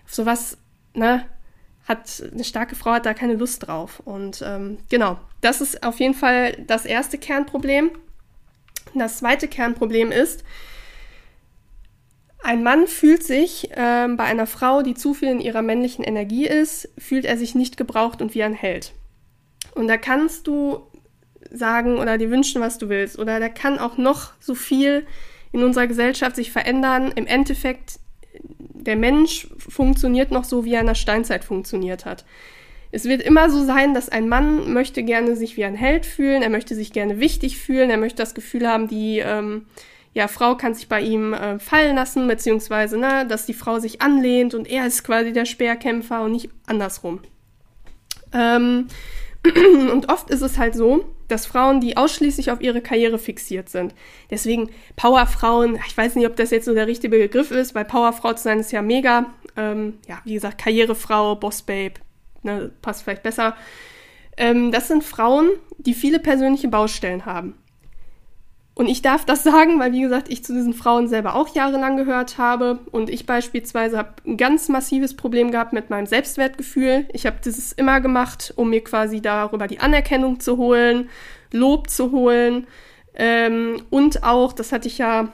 sowas, 0.07 0.57
ne, 0.95 1.25
hat 1.89 2.23
eine 2.33 2.45
starke 2.45 2.77
Frau 2.77 2.93
hat 2.93 3.07
da 3.07 3.13
keine 3.13 3.35
Lust 3.35 3.67
drauf. 3.67 4.01
Und 4.05 4.43
ähm, 4.47 4.79
genau, 4.89 5.19
das 5.41 5.61
ist 5.61 5.83
auf 5.85 5.99
jeden 5.99 6.15
Fall 6.15 6.53
das 6.67 6.87
erste 6.87 7.19
Kernproblem. 7.19 7.91
Das 8.95 9.19
zweite 9.19 9.49
Kernproblem 9.49 10.13
ist, 10.13 10.45
ein 12.43 12.63
Mann 12.63 12.87
fühlt 12.87 13.23
sich 13.23 13.71
äh, 13.71 14.09
bei 14.17 14.25
einer 14.25 14.47
Frau, 14.47 14.83
die 14.83 14.95
zu 14.95 15.15
viel 15.15 15.29
in 15.29 15.41
ihrer 15.41 15.63
männlichen 15.63 16.05
Energie 16.05 16.47
ist, 16.47 16.91
fühlt 16.99 17.25
er 17.25 17.39
sich 17.39 17.55
nicht 17.55 17.77
gebraucht 17.77 18.21
und 18.21 18.35
wie 18.35 18.43
ein 18.43 18.53
Held. 18.53 18.93
Und 19.75 19.89
da 19.89 19.97
kannst 19.97 20.47
du 20.47 20.83
sagen 21.51 21.99
oder 21.99 22.19
dir 22.19 22.31
wünschen, 22.31 22.61
was 22.61 22.79
du 22.79 22.89
willst. 22.89 23.19
Oder 23.19 23.41
da 23.41 23.49
kann 23.49 23.79
auch 23.79 23.97
noch 23.97 24.33
so 24.41 24.55
viel 24.55 25.07
in 25.53 25.63
unserer 25.63 25.87
Gesellschaft 25.87 26.37
sich 26.37 26.53
verändern. 26.53 27.13
Im 27.15 27.27
Endeffekt, 27.27 27.99
der 28.43 28.97
Mensch 28.97 29.49
funktioniert 29.57 30.31
noch 30.31 30.45
so, 30.45 30.65
wie 30.65 30.75
er 30.75 30.81
in 30.81 30.87
der 30.87 30.95
Steinzeit 30.95 31.45
funktioniert 31.45 32.05
hat. 32.05 32.25
Es 32.95 33.07
wird 33.07 33.23
immer 33.23 33.51
so 33.51 33.65
sein, 33.65 33.93
dass 33.93 34.09
ein 34.09 34.29
Mann 34.29 34.73
möchte 34.73 35.03
gerne 35.03 35.35
sich 35.35 35.57
wie 35.57 35.65
ein 35.65 35.75
Held 35.75 36.07
fühlen, 36.07 36.43
er 36.43 36.49
möchte 36.49 36.77
sich 36.77 36.93
gerne 36.93 37.19
wichtig 37.19 37.59
fühlen, 37.59 37.91
er 37.91 37.97
möchte 37.97 38.23
das 38.23 38.35
Gefühl 38.35 38.69
haben, 38.69 38.87
die 38.87 39.19
ähm, 39.19 39.67
ja, 40.13 40.29
Frau 40.29 40.55
kann 40.55 40.75
sich 40.75 40.89
bei 40.89 41.01
ihm 41.01 41.33
äh, 41.35 41.59
fallen 41.59 41.97
lassen, 41.97 42.29
beziehungsweise, 42.29 42.97
ne, 42.97 43.27
dass 43.27 43.47
die 43.47 43.53
Frau 43.53 43.81
sich 43.81 44.01
anlehnt 44.01 44.55
und 44.55 44.71
er 44.71 44.87
ist 44.87 45.03
quasi 45.03 45.33
der 45.33 45.45
Speerkämpfer 45.45 46.23
und 46.23 46.31
nicht 46.31 46.51
andersrum. 46.67 47.21
Ähm, 48.33 48.87
und 49.93 50.09
oft 50.09 50.31
ist 50.31 50.43
es 50.43 50.57
halt 50.57 50.77
so, 50.77 51.05
dass 51.27 51.47
Frauen, 51.47 51.81
die 51.81 51.97
ausschließlich 51.97 52.53
auf 52.53 52.61
ihre 52.61 52.81
Karriere 52.81 53.19
fixiert 53.19 53.69
sind. 53.69 53.93
Deswegen 54.31 54.71
Powerfrauen, 54.95 55.81
ich 55.85 55.97
weiß 55.97 56.15
nicht, 56.15 56.29
ob 56.29 56.37
das 56.37 56.53
jetzt 56.53 56.67
so 56.67 56.75
der 56.75 56.87
richtige 56.87 57.19
Begriff 57.19 57.51
ist, 57.51 57.75
weil 57.75 57.85
Powerfrau 57.85 58.35
zu 58.35 58.45
sein 58.45 58.61
ist 58.61 58.71
ja 58.71 58.83
mega. 58.83 59.35
Ähm, 59.57 59.95
ja, 60.07 60.21
wie 60.25 60.35
gesagt, 60.35 60.59
Karrierefrau, 60.59 61.35
Bossbabe, 61.35 61.95
ne, 62.45 62.71
passt 62.83 63.03
vielleicht 63.03 63.23
besser. 63.23 63.57
Ähm, 64.37 64.73
das 64.73 64.89
sind 64.89 65.05
Frauen, 65.05 65.49
die 65.79 65.95
viele 65.95 66.19
persönliche 66.19 66.69
Baustellen 66.69 67.25
haben 67.27 67.55
Und 68.75 68.89
ich 68.89 69.03
darf 69.03 69.25
das 69.25 69.45
sagen, 69.45 69.79
weil, 69.79 69.93
wie 69.93 70.01
gesagt, 70.01 70.29
ich 70.29 70.45
zu 70.45 70.53
diesen 70.53 70.75
Frauen 70.75 71.09
selber 71.09 71.37
auch 71.37 71.55
jahrelang 71.55 71.97
gehört 71.97 72.39
habe. 72.39 72.81
Und 72.91 73.11
ich 73.11 73.27
beispielsweise 73.27 73.99
habe 73.99 74.15
ein 74.27 74.37
ganz 74.37 74.69
massives 74.69 75.15
Problem 75.15 75.51
gehabt 75.51 75.73
mit 75.73 75.91
meinem 75.91 76.07
Selbstwertgefühl. 76.07 77.07
Ich 77.13 77.27
habe 77.27 77.37
dieses 77.45 77.73
immer 77.73 78.01
gemacht, 78.01 78.53
um 78.57 78.71
mir 78.71 78.83
quasi 78.83 79.21
darüber 79.21 79.67
die 79.67 79.81
Anerkennung 79.81 80.41
zu 80.41 80.57
holen, 80.57 81.09
Lob 81.53 81.89
zu 81.89 82.11
holen. 82.11 82.67
Ähm, 83.15 83.83
und 83.91 84.25
auch, 84.25 84.53
das 84.53 84.73
hatte 84.73 84.89
ich 84.89 84.99
ja 84.99 85.33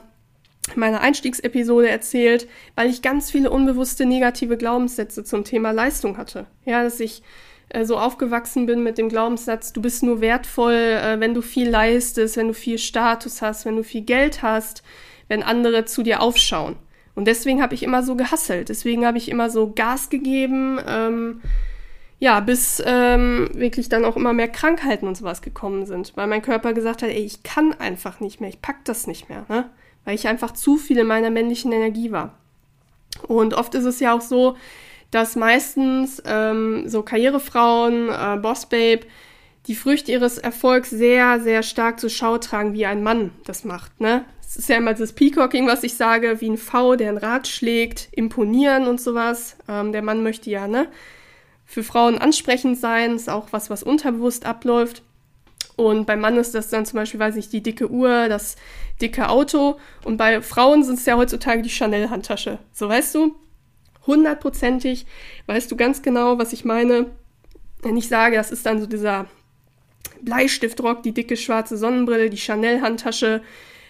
meiner 0.75 1.01
Einstiegsepisode 1.01 1.89
erzählt, 1.89 2.47
weil 2.75 2.89
ich 2.89 3.01
ganz 3.01 3.31
viele 3.31 3.49
unbewusste 3.49 4.05
negative 4.05 4.57
Glaubenssätze 4.57 5.23
zum 5.23 5.43
Thema 5.43 5.71
Leistung 5.71 6.17
hatte. 6.17 6.45
Ja, 6.65 6.83
dass 6.83 6.99
ich 6.99 7.23
äh, 7.69 7.85
so 7.85 7.97
aufgewachsen 7.97 8.65
bin 8.65 8.83
mit 8.83 8.97
dem 8.97 9.09
Glaubenssatz, 9.09 9.73
du 9.73 9.81
bist 9.81 10.03
nur 10.03 10.21
wertvoll, 10.21 10.73
äh, 10.73 11.19
wenn 11.19 11.33
du 11.33 11.41
viel 11.41 11.69
leistest, 11.69 12.37
wenn 12.37 12.49
du 12.49 12.53
viel 12.53 12.77
Status 12.77 13.41
hast, 13.41 13.65
wenn 13.65 13.75
du 13.75 13.83
viel 13.83 14.01
Geld 14.01 14.41
hast, 14.43 14.83
wenn 15.27 15.43
andere 15.43 15.85
zu 15.85 16.03
dir 16.03 16.21
aufschauen. 16.21 16.75
Und 17.15 17.25
deswegen 17.25 17.61
habe 17.61 17.73
ich 17.73 17.83
immer 17.83 18.03
so 18.03 18.15
gehasselt, 18.15 18.69
deswegen 18.69 19.05
habe 19.05 19.17
ich 19.17 19.29
immer 19.29 19.49
so 19.49 19.71
Gas 19.73 20.09
gegeben, 20.09 20.79
ähm, 20.87 21.41
ja, 22.19 22.39
bis 22.39 22.81
ähm, 22.85 23.49
wirklich 23.53 23.89
dann 23.89 24.05
auch 24.05 24.15
immer 24.15 24.31
mehr 24.31 24.47
Krankheiten 24.47 25.07
und 25.07 25.17
sowas 25.17 25.41
gekommen 25.41 25.85
sind, 25.85 26.13
weil 26.15 26.27
mein 26.27 26.43
Körper 26.43 26.73
gesagt 26.73 27.01
hat, 27.01 27.09
ey, 27.09 27.23
ich 27.25 27.43
kann 27.43 27.73
einfach 27.73 28.19
nicht 28.19 28.39
mehr, 28.39 28.49
ich 28.49 28.61
pack 28.61 28.85
das 28.85 29.07
nicht 29.07 29.27
mehr, 29.27 29.45
ne? 29.49 29.69
Weil 30.05 30.15
ich 30.15 30.27
einfach 30.27 30.51
zu 30.51 30.77
viel 30.77 30.97
in 30.97 31.07
meiner 31.07 31.29
männlichen 31.29 31.71
Energie 31.71 32.11
war. 32.11 32.33
Und 33.27 33.53
oft 33.53 33.75
ist 33.75 33.85
es 33.85 33.99
ja 33.99 34.13
auch 34.13 34.21
so, 34.21 34.55
dass 35.11 35.35
meistens 35.35 36.21
ähm, 36.25 36.87
so 36.87 37.03
Karrierefrauen, 37.03 38.09
äh, 38.09 38.37
Bossbabe, 38.41 39.01
die 39.67 39.75
Früchte 39.75 40.11
ihres 40.11 40.37
Erfolgs 40.37 40.89
sehr, 40.89 41.39
sehr 41.39 41.61
stark 41.61 41.99
zur 41.99 42.09
Schau 42.09 42.37
tragen, 42.37 42.73
wie 42.73 42.85
ein 42.85 43.03
Mann 43.03 43.31
das 43.45 43.63
macht. 43.63 43.99
Ne? 44.01 44.25
Es 44.41 44.55
ist 44.55 44.69
ja 44.69 44.77
immer 44.77 44.93
das 44.93 45.13
Peacocking, 45.13 45.67
was 45.67 45.83
ich 45.83 45.93
sage, 45.93 46.41
wie 46.41 46.49
ein 46.49 46.57
V, 46.57 46.95
der 46.95 47.09
ein 47.09 47.17
Rad 47.17 47.47
schlägt, 47.47 48.09
imponieren 48.11 48.87
und 48.87 48.99
sowas. 48.99 49.55
Ähm, 49.67 49.91
der 49.91 50.01
Mann 50.01 50.23
möchte 50.23 50.49
ja 50.49 50.67
ne, 50.67 50.87
für 51.65 51.83
Frauen 51.83 52.17
ansprechend 52.17 52.79
sein, 52.79 53.15
ist 53.15 53.29
auch 53.29 53.49
was, 53.51 53.69
was 53.69 53.83
unterbewusst 53.83 54.45
abläuft. 54.45 55.03
Und 55.75 56.05
beim 56.05 56.19
Mann 56.19 56.37
ist 56.37 56.53
das 56.53 56.69
dann 56.69 56.85
zum 56.85 56.97
Beispiel, 56.97 57.19
weiß 57.19 57.35
ich, 57.37 57.49
die 57.49 57.63
dicke 57.63 57.89
Uhr, 57.89 58.27
das 58.29 58.55
dicke 59.01 59.29
Auto. 59.29 59.79
Und 60.03 60.17
bei 60.17 60.41
Frauen 60.41 60.83
sind 60.83 60.99
es 60.99 61.05
ja 61.05 61.17
heutzutage 61.17 61.61
die 61.61 61.69
Chanel-Handtasche. 61.69 62.59
So 62.73 62.89
weißt 62.89 63.15
du, 63.15 63.35
hundertprozentig 64.05 65.05
weißt 65.47 65.71
du 65.71 65.75
ganz 65.75 66.01
genau, 66.01 66.37
was 66.37 66.53
ich 66.53 66.65
meine. 66.65 67.07
Wenn 67.81 67.97
ich 67.97 68.07
sage, 68.07 68.35
das 68.35 68.51
ist 68.51 68.65
dann 68.65 68.79
so 68.79 68.85
dieser 68.85 69.27
Bleistiftrock, 70.21 71.03
die 71.03 71.13
dicke 71.13 71.35
schwarze 71.37 71.77
Sonnenbrille, 71.77 72.29
die 72.29 72.37
Chanel-Handtasche, 72.37 73.41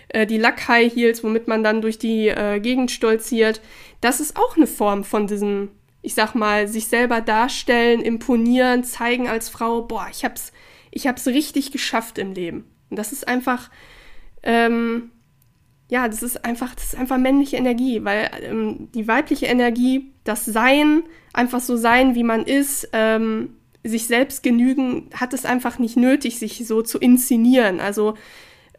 äh, 0.09 0.25
die 0.25 0.38
Lack-High 0.38 0.93
Heels, 0.93 1.23
womit 1.23 1.47
man 1.47 1.63
dann 1.63 1.81
durch 1.81 1.97
die 1.97 2.29
äh, 2.29 2.59
Gegend 2.59 2.91
stolziert. 2.91 3.61
Das 4.00 4.19
ist 4.19 4.38
auch 4.38 4.55
eine 4.55 4.67
Form 4.67 5.03
von 5.03 5.27
diesem, 5.27 5.69
ich 6.01 6.13
sag 6.13 6.35
mal, 6.35 6.67
sich 6.67 6.88
selber 6.88 7.21
darstellen, 7.21 8.01
imponieren, 8.01 8.83
zeigen 8.83 9.27
als 9.27 9.50
Frau, 9.50 9.81
boah, 9.81 10.07
ich 10.11 10.23
hab's, 10.23 10.51
ich 10.91 11.07
hab's 11.07 11.27
richtig 11.27 11.71
geschafft 11.71 12.17
im 12.17 12.33
Leben. 12.33 12.65
Und 12.89 12.98
das 12.98 13.12
ist 13.12 13.27
einfach, 13.27 13.71
ähm, 14.43 15.12
ja, 15.89 16.07
das 16.07 16.24
ist 16.24 16.45
einfach, 16.45 16.75
das 16.75 16.86
ist 16.86 16.95
einfach 16.98 17.17
männliche 17.17 17.57
Energie, 17.57 18.03
weil 18.03 18.29
ähm, 18.43 18.89
die 18.93 19.07
weibliche 19.07 19.48
Energie, 19.48 20.12
das 20.24 20.45
Sein, 20.45 21.03
einfach 21.33 21.62
so 21.62 21.75
sein, 21.75 22.15
wie 22.15 22.24
man 22.24 22.43
ist, 22.43 22.89
ähm, 22.93 23.55
sich 23.83 24.05
selbst 24.05 24.43
genügen, 24.43 25.10
hat 25.13 25.33
es 25.33 25.45
einfach 25.45 25.79
nicht 25.79 25.98
nötig, 25.98 26.38
sich 26.38 26.65
so 26.67 26.81
zu 26.81 27.00
inszenieren. 27.00 27.79
Also 27.79 28.15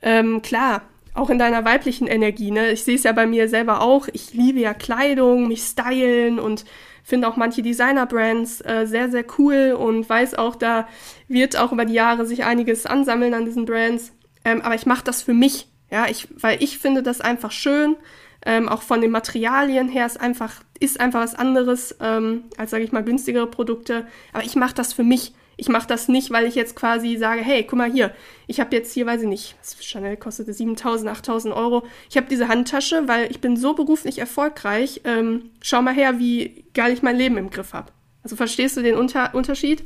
ähm, 0.01 0.43
klar, 0.43 0.83
auch 1.15 1.29
in 1.29 1.39
deiner 1.39 1.65
weiblichen 1.65 2.07
Energie, 2.07 2.51
ne? 2.51 2.71
Ich 2.71 2.85
sehe 2.85 2.95
es 2.95 3.03
ja 3.03 3.13
bei 3.13 3.27
mir 3.27 3.49
selber 3.49 3.83
auch. 3.83 4.09
Ich 4.13 4.33
liebe 4.33 4.61
ja 4.61 4.73
Kleidung, 4.75 5.49
mich 5.49 5.63
stylen 5.63 6.39
und 6.39 6.65
finde 7.03 7.29
auch 7.29 7.37
manche 7.37 7.63
Designer-Brands 7.63 8.61
äh, 8.63 8.87
sehr, 8.87 9.11
sehr 9.11 9.25
cool 9.39 9.77
und 9.79 10.09
weiß 10.09 10.35
auch, 10.35 10.57
da 10.57 10.87
wird 11.29 11.57
auch 11.57 11.73
über 11.73 11.85
die 11.85 11.95
Jahre 11.95 12.27
sich 12.27 12.45
einiges 12.45 12.87
ansammeln 12.87 13.35
an 13.35 13.45
diesen 13.45 13.65
Brands. 13.65 14.13
Ähm, 14.45 14.61
aber 14.63 14.75
ich 14.75 14.87
mache 14.87 15.05
das 15.05 15.23
für 15.23 15.35
mich. 15.35 15.69
Ja, 15.91 16.07
ich, 16.09 16.29
weil 16.41 16.63
ich 16.63 16.79
finde 16.79 17.03
das 17.03 17.21
einfach 17.21 17.51
schön. 17.51 17.97
Ähm, 18.45 18.69
auch 18.69 18.83
von 18.83 19.01
den 19.01 19.11
Materialien 19.11 19.89
her 19.89 20.07
ist 20.07 20.21
einfach, 20.21 20.63
ist 20.81 20.99
einfach 20.99 21.21
was 21.21 21.35
anderes 21.35 21.97
ähm, 22.01 22.45
als, 22.57 22.71
sage 22.71 22.83
ich 22.83 22.93
mal, 22.93 23.05
günstigere 23.05 23.47
Produkte. 23.47 24.07
Aber 24.33 24.45
ich 24.45 24.57
mache 24.57 24.75
das 24.75 24.93
für 24.93 25.05
mich. 25.05 25.33
Ich 25.57 25.69
mache 25.69 25.87
das 25.87 26.09
nicht, 26.09 26.31
weil 26.31 26.47
ich 26.47 26.55
jetzt 26.55 26.75
quasi 26.75 27.17
sage, 27.17 27.43
hey, 27.43 27.63
guck 27.63 27.79
mal 27.79 27.93
hier, 27.93 28.13
ich 28.47 28.59
habe 28.59 28.75
jetzt 28.75 28.93
hier, 28.93 29.07
weiß 29.07 29.23
ich 29.23 29.29
nicht, 29.29 29.55
Chanel 29.81 30.17
kostete 30.17 30.51
7.000, 30.51 31.09
8.000 31.09 31.55
Euro. 31.55 31.85
Ich 32.11 32.17
habe 32.17 32.27
diese 32.29 32.49
Handtasche, 32.49 33.07
weil 33.07 33.31
ich 33.31 33.41
bin 33.41 33.57
so 33.57 33.75
beruflich 33.75 34.19
erfolgreich. 34.19 35.03
Ähm, 35.05 35.51
schau 35.61 35.83
mal 35.83 35.95
her, 35.95 36.19
wie 36.19 36.62
geil 36.75 36.93
ich 36.93 37.03
mein 37.03 37.17
Leben 37.17 37.37
im 37.37 37.51
Griff 37.51 37.73
habe. 37.73 37.93
Also 38.23 38.37
verstehst 38.37 38.77
du 38.77 38.83
den 38.83 38.97
Unter 38.97 39.35
Unterschied? 39.35 39.85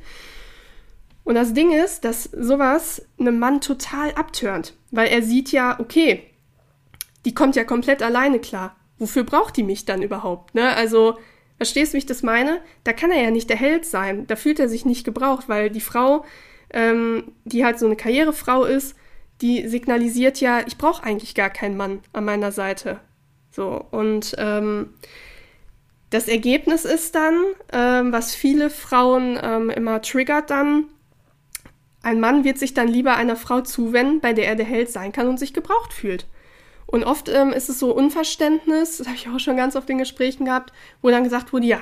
Und 1.24 1.34
das 1.34 1.54
Ding 1.54 1.72
ist, 1.72 2.04
dass 2.04 2.24
sowas 2.24 3.04
einem 3.18 3.38
Mann 3.38 3.60
total 3.60 4.12
abtörnt, 4.12 4.74
weil 4.92 5.08
er 5.08 5.22
sieht 5.22 5.50
ja, 5.50 5.80
okay, 5.80 6.22
die 7.24 7.34
kommt 7.34 7.56
ja 7.56 7.64
komplett 7.64 8.02
alleine 8.02 8.38
klar. 8.38 8.76
Wofür 8.98 9.24
braucht 9.24 9.56
die 9.56 9.64
mich 9.64 9.84
dann 9.84 10.02
überhaupt? 10.02 10.54
Ne? 10.54 10.74
Also, 10.76 11.18
verstehst 11.56 11.92
du, 11.92 11.94
wie 11.94 11.98
ich 11.98 12.06
das 12.06 12.22
meine? 12.22 12.60
Da 12.84 12.92
kann 12.92 13.10
er 13.10 13.20
ja 13.22 13.30
nicht 13.32 13.50
der 13.50 13.56
Held 13.56 13.84
sein. 13.84 14.26
Da 14.28 14.36
fühlt 14.36 14.60
er 14.60 14.68
sich 14.68 14.84
nicht 14.84 15.04
gebraucht, 15.04 15.48
weil 15.48 15.68
die 15.68 15.80
Frau, 15.80 16.24
ähm, 16.70 17.32
die 17.44 17.64
halt 17.64 17.80
so 17.80 17.86
eine 17.86 17.96
Karrierefrau 17.96 18.64
ist, 18.64 18.94
die 19.42 19.66
signalisiert 19.68 20.40
ja, 20.40 20.60
ich 20.66 20.78
brauche 20.78 21.02
eigentlich 21.02 21.34
gar 21.34 21.50
keinen 21.50 21.76
Mann 21.76 22.00
an 22.12 22.24
meiner 22.24 22.52
Seite. 22.52 23.00
So, 23.50 23.84
und 23.90 24.34
ähm, 24.38 24.94
das 26.10 26.28
Ergebnis 26.28 26.84
ist 26.84 27.14
dann, 27.14 27.34
ähm, 27.72 28.12
was 28.12 28.34
viele 28.34 28.70
Frauen 28.70 29.38
ähm, 29.42 29.70
immer 29.70 30.02
triggert 30.02 30.50
dann, 30.50 30.84
ein 32.02 32.20
Mann 32.20 32.44
wird 32.44 32.58
sich 32.58 32.72
dann 32.72 32.86
lieber 32.86 33.16
einer 33.16 33.34
Frau 33.34 33.62
zuwenden, 33.62 34.20
bei 34.20 34.32
der 34.32 34.46
er 34.46 34.54
der 34.54 34.64
Held 34.64 34.90
sein 34.90 35.10
kann 35.10 35.26
und 35.26 35.40
sich 35.40 35.52
gebraucht 35.52 35.92
fühlt. 35.92 36.26
Und 36.86 37.02
oft 37.02 37.28
ähm, 37.28 37.52
ist 37.52 37.68
es 37.68 37.80
so 37.80 37.92
Unverständnis, 37.92 38.98
das 38.98 39.08
habe 39.08 39.16
ich 39.16 39.28
auch 39.28 39.40
schon 39.40 39.56
ganz 39.56 39.74
oft 39.74 39.90
in 39.90 39.98
Gesprächen 39.98 40.44
gehabt, 40.44 40.72
wo 41.02 41.10
dann 41.10 41.24
gesagt 41.24 41.52
wurde, 41.52 41.66
ja, 41.66 41.80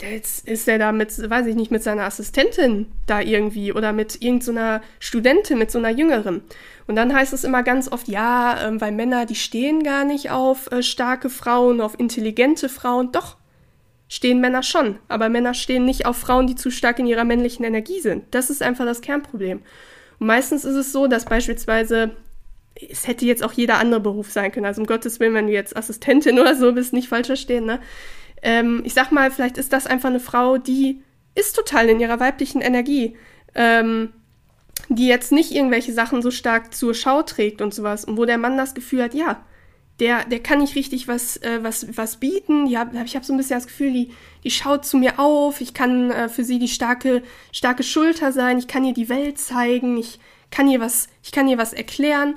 jetzt 0.00 0.48
ist 0.48 0.66
er 0.66 0.78
da 0.78 0.92
mit, 0.92 1.10
weiß 1.28 1.46
ich 1.46 1.56
nicht, 1.56 1.70
mit 1.70 1.82
seiner 1.82 2.04
Assistentin 2.04 2.90
da 3.06 3.20
irgendwie 3.20 3.74
oder 3.74 3.92
mit 3.92 4.22
irgendeiner 4.22 4.78
so 4.78 4.84
Studentin, 4.98 5.58
mit 5.58 5.70
so 5.70 5.78
einer 5.78 5.90
Jüngeren. 5.90 6.42
Und 6.86 6.96
dann 6.96 7.14
heißt 7.14 7.34
es 7.34 7.44
immer 7.44 7.62
ganz 7.62 7.92
oft, 7.92 8.08
ja, 8.08 8.66
ähm, 8.66 8.80
weil 8.80 8.92
Männer, 8.92 9.26
die 9.26 9.34
stehen 9.34 9.82
gar 9.82 10.04
nicht 10.04 10.30
auf 10.30 10.72
äh, 10.72 10.82
starke 10.82 11.28
Frauen, 11.28 11.82
auf 11.82 12.00
intelligente 12.00 12.70
Frauen. 12.70 13.12
Doch, 13.12 13.36
stehen 14.10 14.40
Männer 14.40 14.62
schon, 14.62 14.98
aber 15.08 15.28
Männer 15.28 15.54
stehen 15.54 15.86
nicht 15.86 16.04
auf 16.04 16.18
Frauen, 16.18 16.48
die 16.48 16.56
zu 16.56 16.70
stark 16.70 16.98
in 16.98 17.06
ihrer 17.06 17.24
männlichen 17.24 17.64
Energie 17.64 18.00
sind. 18.00 18.24
Das 18.32 18.50
ist 18.50 18.60
einfach 18.60 18.84
das 18.84 19.00
Kernproblem. 19.00 19.62
Und 20.18 20.26
meistens 20.26 20.64
ist 20.64 20.74
es 20.74 20.92
so, 20.92 21.06
dass 21.06 21.24
beispielsweise, 21.24 22.10
es 22.74 23.06
hätte 23.06 23.24
jetzt 23.24 23.44
auch 23.44 23.52
jeder 23.52 23.78
andere 23.78 24.00
Beruf 24.00 24.32
sein 24.32 24.50
können, 24.50 24.66
also 24.66 24.82
um 24.82 24.86
Gottes 24.86 25.20
Willen, 25.20 25.34
wenn 25.34 25.46
du 25.46 25.52
jetzt 25.52 25.76
Assistentin 25.76 26.40
oder 26.40 26.56
so 26.56 26.72
bist, 26.72 26.92
nicht 26.92 27.08
falsch 27.08 27.28
verstehen, 27.28 27.64
ne? 27.64 27.80
Ähm, 28.42 28.82
ich 28.84 28.94
sag 28.94 29.12
mal, 29.12 29.30
vielleicht 29.30 29.58
ist 29.58 29.72
das 29.72 29.86
einfach 29.86 30.08
eine 30.08 30.20
Frau, 30.20 30.58
die 30.58 31.02
ist 31.34 31.54
total 31.54 31.88
in 31.88 32.00
ihrer 32.00 32.18
weiblichen 32.18 32.62
Energie. 32.62 33.16
Ähm, 33.54 34.12
die 34.88 35.06
jetzt 35.06 35.30
nicht 35.30 35.52
irgendwelche 35.52 35.92
Sachen 35.92 36.20
so 36.20 36.30
stark 36.30 36.74
zur 36.74 36.94
Schau 36.94 37.22
trägt 37.22 37.62
und 37.62 37.72
sowas, 37.72 38.04
und 38.04 38.16
wo 38.16 38.24
der 38.24 38.38
Mann 38.38 38.56
das 38.56 38.74
Gefühl 38.74 39.04
hat, 39.04 39.14
ja, 39.14 39.44
der, 40.00 40.24
der 40.24 40.40
kann 40.40 40.58
nicht 40.58 40.74
richtig 40.74 41.06
was, 41.08 41.36
äh, 41.38 41.62
was, 41.62 41.96
was 41.96 42.16
bieten. 42.16 42.66
Die 42.66 42.78
hab, 42.78 42.94
ich 42.94 43.14
habe 43.14 43.24
so 43.24 43.32
ein 43.32 43.36
bisschen 43.36 43.58
das 43.58 43.66
Gefühl, 43.66 43.92
die, 43.92 44.10
die 44.42 44.50
schaut 44.50 44.84
zu 44.84 44.96
mir 44.96 45.18
auf. 45.18 45.60
Ich 45.60 45.74
kann 45.74 46.10
äh, 46.10 46.28
für 46.28 46.42
sie 46.42 46.58
die 46.58 46.68
starke, 46.68 47.22
starke 47.52 47.82
Schulter 47.82 48.32
sein. 48.32 48.58
Ich 48.58 48.66
kann 48.66 48.84
ihr 48.84 48.94
die 48.94 49.10
Welt 49.10 49.38
zeigen. 49.38 49.98
Ich 49.98 50.18
kann 50.50 50.68
ihr 50.68 50.80
was, 50.80 51.08
ich 51.22 51.32
kann 51.32 51.48
ihr 51.48 51.58
was 51.58 51.72
erklären. 51.72 52.36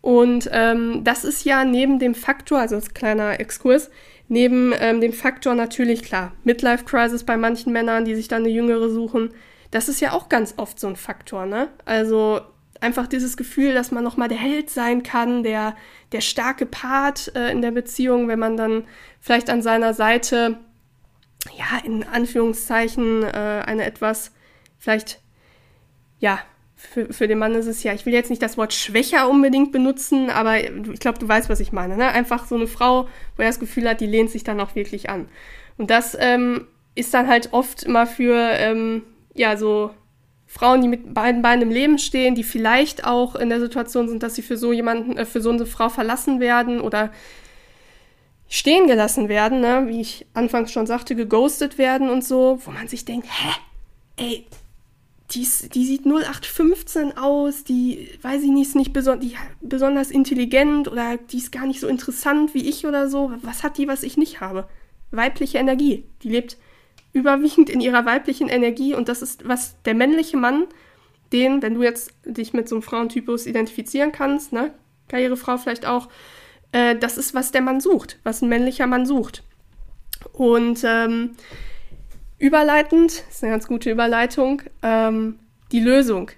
Und 0.00 0.48
ähm, 0.52 1.02
das 1.04 1.24
ist 1.24 1.44
ja 1.44 1.64
neben 1.64 1.98
dem 1.98 2.14
Faktor, 2.14 2.60
also 2.60 2.76
als 2.76 2.94
kleiner 2.94 3.38
Exkurs, 3.38 3.90
neben 4.28 4.72
ähm, 4.78 5.00
dem 5.00 5.12
Faktor 5.12 5.54
natürlich 5.54 6.02
klar, 6.02 6.32
Midlife 6.44 6.84
Crisis 6.84 7.24
bei 7.24 7.36
manchen 7.36 7.72
Männern, 7.72 8.04
die 8.04 8.14
sich 8.14 8.28
dann 8.28 8.44
eine 8.44 8.52
Jüngere 8.52 8.88
suchen. 8.88 9.34
Das 9.70 9.88
ist 9.88 10.00
ja 10.00 10.12
auch 10.12 10.28
ganz 10.28 10.54
oft 10.56 10.80
so 10.80 10.86
ein 10.86 10.96
Faktor, 10.96 11.44
ne? 11.46 11.68
Also 11.84 12.40
einfach 12.80 13.06
dieses 13.06 13.36
Gefühl, 13.36 13.74
dass 13.74 13.90
man 13.90 14.04
nochmal 14.04 14.28
der 14.28 14.38
Held 14.38 14.70
sein 14.70 15.02
kann, 15.02 15.42
der, 15.42 15.76
der 16.12 16.20
starke 16.20 16.66
Part 16.66 17.34
äh, 17.34 17.50
in 17.50 17.62
der 17.62 17.70
Beziehung, 17.70 18.28
wenn 18.28 18.38
man 18.38 18.56
dann 18.56 18.84
vielleicht 19.20 19.50
an 19.50 19.62
seiner 19.62 19.94
Seite, 19.94 20.58
ja, 21.56 21.80
in 21.84 22.04
Anführungszeichen, 22.04 23.22
äh, 23.22 23.62
eine 23.66 23.84
etwas, 23.84 24.32
vielleicht, 24.78 25.20
ja, 26.18 26.40
für, 26.74 27.12
für 27.12 27.28
den 27.28 27.38
Mann 27.38 27.54
ist 27.54 27.66
es 27.66 27.82
ja, 27.82 27.92
ich 27.92 28.06
will 28.06 28.14
jetzt 28.14 28.30
nicht 28.30 28.42
das 28.42 28.56
Wort 28.56 28.72
schwächer 28.72 29.28
unbedingt 29.28 29.70
benutzen, 29.70 30.30
aber 30.30 30.64
ich 30.64 31.00
glaube, 31.00 31.18
du 31.18 31.28
weißt, 31.28 31.50
was 31.50 31.60
ich 31.60 31.72
meine. 31.72 31.96
Ne? 31.96 32.08
Einfach 32.08 32.46
so 32.46 32.54
eine 32.54 32.66
Frau, 32.66 33.06
wo 33.36 33.42
er 33.42 33.48
das 33.48 33.60
Gefühl 33.60 33.86
hat, 33.86 34.00
die 34.00 34.06
lehnt 34.06 34.30
sich 34.30 34.44
dann 34.44 34.60
auch 34.60 34.74
wirklich 34.74 35.10
an. 35.10 35.28
Und 35.76 35.90
das 35.90 36.16
ähm, 36.18 36.66
ist 36.94 37.12
dann 37.12 37.28
halt 37.28 37.52
oft 37.52 37.82
immer 37.82 38.06
für, 38.06 38.34
ähm, 38.34 39.02
ja, 39.34 39.58
so 39.58 39.90
Frauen, 40.50 40.82
die 40.82 40.88
mit 40.88 41.14
beiden 41.14 41.42
Beinen 41.42 41.62
im 41.62 41.70
Leben 41.70 41.96
stehen, 41.96 42.34
die 42.34 42.42
vielleicht 42.42 43.06
auch 43.06 43.36
in 43.36 43.50
der 43.50 43.60
Situation 43.60 44.08
sind, 44.08 44.24
dass 44.24 44.34
sie 44.34 44.42
für 44.42 44.56
so 44.56 44.72
jemanden, 44.72 45.16
äh, 45.16 45.24
für 45.24 45.40
so 45.40 45.50
eine 45.50 45.64
Frau 45.64 45.88
verlassen 45.88 46.40
werden 46.40 46.80
oder 46.80 47.12
stehen 48.48 48.88
gelassen 48.88 49.28
werden, 49.28 49.60
ne? 49.60 49.84
wie 49.86 50.00
ich 50.00 50.26
anfangs 50.34 50.72
schon 50.72 50.88
sagte, 50.88 51.14
geghostet 51.14 51.78
werden 51.78 52.10
und 52.10 52.24
so, 52.24 52.58
wo 52.64 52.72
man 52.72 52.88
sich 52.88 53.04
denkt, 53.04 53.28
hä? 53.28 53.52
Ey, 54.16 54.46
die, 55.30 55.46
die 55.72 55.86
sieht 55.86 56.04
0815 56.04 57.16
aus, 57.16 57.62
die, 57.62 58.08
weiß 58.20 58.42
ich 58.42 58.50
nicht, 58.50 58.70
ist 58.70 58.74
nicht 58.74 58.92
beson 58.92 59.20
die, 59.20 59.36
besonders 59.60 60.10
intelligent 60.10 60.88
oder 60.88 61.16
die 61.16 61.38
ist 61.38 61.52
gar 61.52 61.64
nicht 61.64 61.78
so 61.78 61.86
interessant 61.86 62.54
wie 62.54 62.68
ich 62.68 62.84
oder 62.84 63.08
so. 63.08 63.30
Was 63.42 63.62
hat 63.62 63.78
die, 63.78 63.86
was 63.86 64.02
ich 64.02 64.16
nicht 64.16 64.40
habe? 64.40 64.68
Weibliche 65.12 65.58
Energie. 65.58 66.06
Die 66.24 66.28
lebt 66.28 66.56
überwiegend 67.12 67.70
in 67.70 67.80
ihrer 67.80 68.04
weiblichen 68.04 68.48
Energie 68.48 68.94
und 68.94 69.08
das 69.08 69.22
ist, 69.22 69.46
was 69.48 69.80
der 69.82 69.94
männliche 69.94 70.36
Mann, 70.36 70.66
den, 71.32 71.62
wenn 71.62 71.74
du 71.74 71.82
jetzt 71.82 72.12
dich 72.24 72.52
mit 72.52 72.68
so 72.68 72.76
einem 72.76 72.82
Frauentypus 72.82 73.46
identifizieren 73.46 74.12
kannst, 74.12 74.52
ne, 74.52 74.72
Karrierefrau 75.08 75.56
vielleicht 75.58 75.86
auch, 75.86 76.08
äh, 76.72 76.96
das 76.96 77.18
ist, 77.18 77.34
was 77.34 77.52
der 77.52 77.62
Mann 77.62 77.80
sucht, 77.80 78.18
was 78.22 78.42
ein 78.42 78.48
männlicher 78.48 78.86
Mann 78.86 79.06
sucht. 79.06 79.42
Und 80.32 80.82
ähm, 80.84 81.32
überleitend, 82.38 83.24
ist 83.28 83.42
eine 83.42 83.52
ganz 83.52 83.66
gute 83.66 83.90
Überleitung, 83.90 84.62
ähm, 84.82 85.38
die 85.72 85.80
Lösung. 85.80 86.30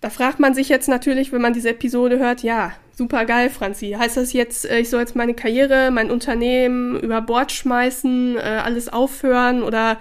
Da 0.00 0.10
fragt 0.10 0.40
man 0.40 0.54
sich 0.54 0.68
jetzt 0.68 0.88
natürlich, 0.88 1.32
wenn 1.32 1.42
man 1.42 1.52
diese 1.52 1.70
Episode 1.70 2.18
hört, 2.18 2.42
ja, 2.42 2.72
super 2.96 3.24
geil, 3.26 3.50
Franzi. 3.50 3.94
Heißt 3.98 4.16
das 4.16 4.32
jetzt, 4.32 4.64
äh, 4.64 4.80
ich 4.80 4.90
soll 4.90 5.00
jetzt 5.00 5.16
meine 5.16 5.34
Karriere, 5.34 5.90
mein 5.90 6.10
Unternehmen 6.10 6.98
über 6.98 7.20
Bord 7.20 7.52
schmeißen, 7.52 8.36
äh, 8.36 8.40
alles 8.40 8.88
aufhören 8.88 9.62
oder 9.62 9.98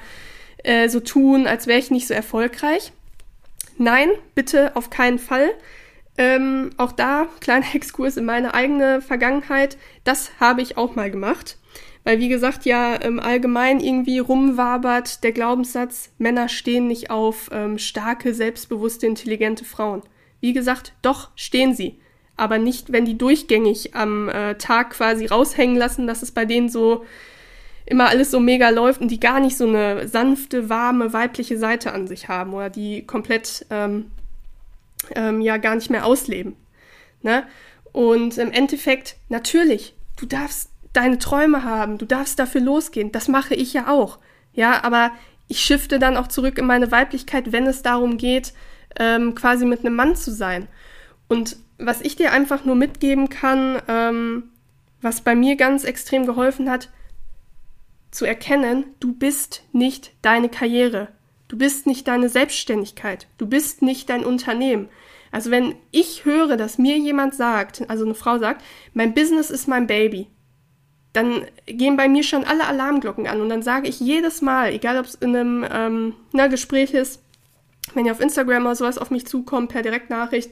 äh, 0.64 0.90
so 0.90 1.00
tun, 1.00 1.46
als 1.46 1.68
wäre 1.68 1.80
ich 1.80 1.92
nicht 1.92 2.08
so 2.08 2.14
erfolgreich? 2.14 2.92
Nein, 3.78 4.10
bitte 4.34 4.75
auf 4.75 4.90
keinen 4.90 5.20
Fall. 5.20 5.50
Ähm, 6.18 6.70
auch 6.78 6.94
da, 6.94 7.28
kleiner 7.42 7.66
Exkurs 7.74 8.18
in 8.18 8.25
meine 8.25 8.54
eigene 8.54 9.02
Vergangenheit, 9.02 9.78
das 10.06 10.32
habe 10.40 10.62
ich 10.62 10.78
auch 10.78 10.96
mal 10.96 11.12
gemacht. 11.12 11.58
Weil, 12.06 12.20
wie 12.20 12.30
gesagt, 12.30 12.66
ja 12.66 12.94
im 12.94 13.20
Allgemeinen 13.20 13.80
irgendwie 13.80 14.20
rumwabert 14.20 15.24
der 15.24 15.32
Glaubenssatz, 15.32 16.12
Männer 16.20 16.50
stehen 16.50 16.88
nicht 16.88 17.10
auf 17.10 17.50
ähm, 17.52 17.80
starke, 17.80 18.36
selbstbewusste, 18.36 19.08
intelligente 19.08 19.66
Frauen. 19.66 20.04
Wie 20.40 20.54
gesagt, 20.54 20.94
doch 21.02 21.32
stehen 21.36 21.74
sie. 21.74 22.00
Aber 22.38 22.58
nicht, 22.58 22.92
wenn 22.92 23.06
die 23.06 23.18
durchgängig 23.18 23.96
am 23.96 24.30
äh, 24.30 24.56
Tag 24.56 24.92
quasi 24.92 25.25
raushängen 25.25 25.77
lassen, 25.77 26.08
dass 26.08 26.22
es 26.22 26.32
bei 26.32 26.46
denen 26.46 26.70
so 26.70 27.06
immer 27.86 28.08
alles 28.10 28.32
so 28.32 28.39
mega 28.39 28.70
läuft 28.70 29.01
und 29.01 29.10
die 29.10 29.20
gar 29.20 29.39
nicht 29.39 29.58
so 29.58 29.68
eine 29.68 30.08
sanfte, 30.08 30.70
warme, 30.70 31.13
weibliche 31.13 31.58
Seite 31.58 31.94
an 31.94 32.08
sich 32.08 32.27
haben 32.27 32.54
oder 32.54 32.70
die 32.70 33.06
komplett 33.06 33.65
ähm, 33.70 34.12
ähm, 35.15 35.42
ja 35.42 35.58
gar 35.58 35.75
nicht 35.75 35.89
mehr 35.89 36.06
ausleben. 36.06 36.56
Ne? 37.22 37.44
Und 37.92 38.38
im 38.38 38.51
Endeffekt, 38.51 39.15
natürlich, 39.30 39.94
du 40.18 40.25
darfst 40.25 40.72
deine 40.94 41.20
Träume 41.20 41.63
haben, 41.63 41.98
du 41.98 42.06
darfst 42.06 42.39
dafür 42.39 42.62
losgehen. 42.62 43.12
Das 43.12 43.27
mache 43.27 43.56
ich 43.56 43.74
ja 43.74 43.88
auch. 43.88 44.20
Ja, 44.54 44.84
aber 44.84 45.12
ich 45.48 45.60
shifte 45.60 46.00
dann 46.00 46.18
auch 46.18 46.27
zurück 46.27 46.58
in 46.58 46.65
meine 46.65 46.92
Weiblichkeit, 46.92 47.51
wenn 47.51 47.68
es 47.68 47.82
darum 47.82 48.18
geht, 48.18 48.54
ähm, 48.98 49.36
quasi 49.36 49.65
mit 49.65 49.82
einem 49.82 49.96
Mann 49.96 50.15
zu 50.15 50.32
sein. 50.32 50.68
Und 51.27 51.58
was 51.77 52.01
ich 52.01 52.15
dir 52.15 52.32
einfach 52.32 52.65
nur 52.65 52.75
mitgeben 52.75 53.29
kann, 53.29 53.82
ähm, 53.88 54.44
was 55.01 55.22
bei 55.22 55.36
mir 55.36 55.55
ganz 55.55 55.84
extrem 55.84 56.25
geholfen 56.25 56.70
hat, 56.70 56.89
zu 58.12 58.25
erkennen, 58.25 58.86
du 59.00 59.13
bist 59.13 59.63
nicht 59.74 60.13
deine 60.22 60.50
Karriere. 60.50 61.10
Du 61.48 61.58
bist 61.58 61.86
nicht 61.86 62.08
deine 62.08 62.29
Selbstständigkeit. 62.29 63.27
Du 63.38 63.46
bist 63.46 63.82
nicht 63.82 64.10
dein 64.10 64.25
Unternehmen. 64.25 64.89
Also 65.32 65.51
wenn 65.51 65.75
ich 65.91 66.24
höre, 66.24 66.55
dass 66.55 66.77
mir 66.77 66.98
jemand 66.98 67.36
sagt, 67.36 67.89
also 67.89 68.05
eine 68.05 68.15
Frau 68.15 68.39
sagt, 68.39 68.63
mein 68.94 69.13
Business 69.13 69.50
ist 69.50 69.67
mein 69.67 69.86
Baby, 69.86 70.27
dann 71.12 71.46
gehen 71.65 71.98
bei 71.98 72.08
mir 72.08 72.24
schon 72.24 72.46
alle 72.46 72.65
Alarmglocken 72.65 73.27
an 73.27 73.41
und 73.41 73.50
dann 73.50 73.62
sage 73.62 73.88
ich 73.88 74.00
jedes 74.00 74.41
Mal, 74.41 74.74
egal 74.74 74.98
ob 74.98 75.05
es 75.05 75.15
in 75.15 75.36
einem 75.36 75.65
ähm, 75.70 76.13
na, 76.32 76.48
Gespräch 76.48 76.94
ist, 76.94 77.22
wenn 77.94 78.05
ihr 78.05 78.12
auf 78.12 78.22
Instagram 78.22 78.64
oder 78.64 78.75
sowas 78.75 78.98
auf 78.98 79.11
mich 79.11 79.27
zukommt 79.27 79.70
per 79.72 79.81
Direktnachricht 79.81 80.51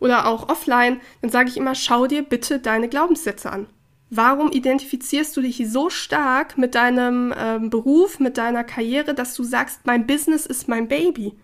oder 0.00 0.26
auch 0.26 0.48
offline, 0.48 1.00
dann 1.22 1.30
sage 1.30 1.48
ich 1.48 1.56
immer, 1.56 1.74
schau 1.74 2.06
dir 2.06 2.22
bitte 2.22 2.58
deine 2.58 2.88
Glaubenssätze 2.88 3.52
an. 3.52 3.66
Warum 4.12 4.50
identifizierst 4.50 5.36
du 5.36 5.40
dich 5.40 5.62
so 5.68 5.88
stark 5.88 6.58
mit 6.58 6.74
deinem 6.74 7.32
ähm, 7.38 7.70
Beruf, 7.70 8.18
mit 8.18 8.38
deiner 8.38 8.64
Karriere, 8.64 9.14
dass 9.14 9.34
du 9.34 9.44
sagst, 9.44 9.80
mein 9.84 10.06
Business 10.06 10.46
ist 10.46 10.66
mein 10.66 10.88
Baby? 10.88 11.34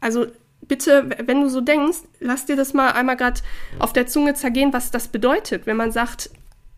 Also 0.00 0.26
bitte, 0.62 1.10
wenn 1.24 1.40
du 1.40 1.48
so 1.48 1.60
denkst, 1.60 1.98
lass 2.20 2.46
dir 2.46 2.54
das 2.54 2.72
mal 2.72 2.92
einmal 2.92 3.16
gerade 3.16 3.40
auf 3.80 3.92
der 3.92 4.06
Zunge 4.06 4.34
zergehen, 4.34 4.72
was 4.72 4.92
das 4.92 5.08
bedeutet, 5.08 5.66
wenn 5.66 5.76
man 5.76 5.90
sagt, 5.90 6.30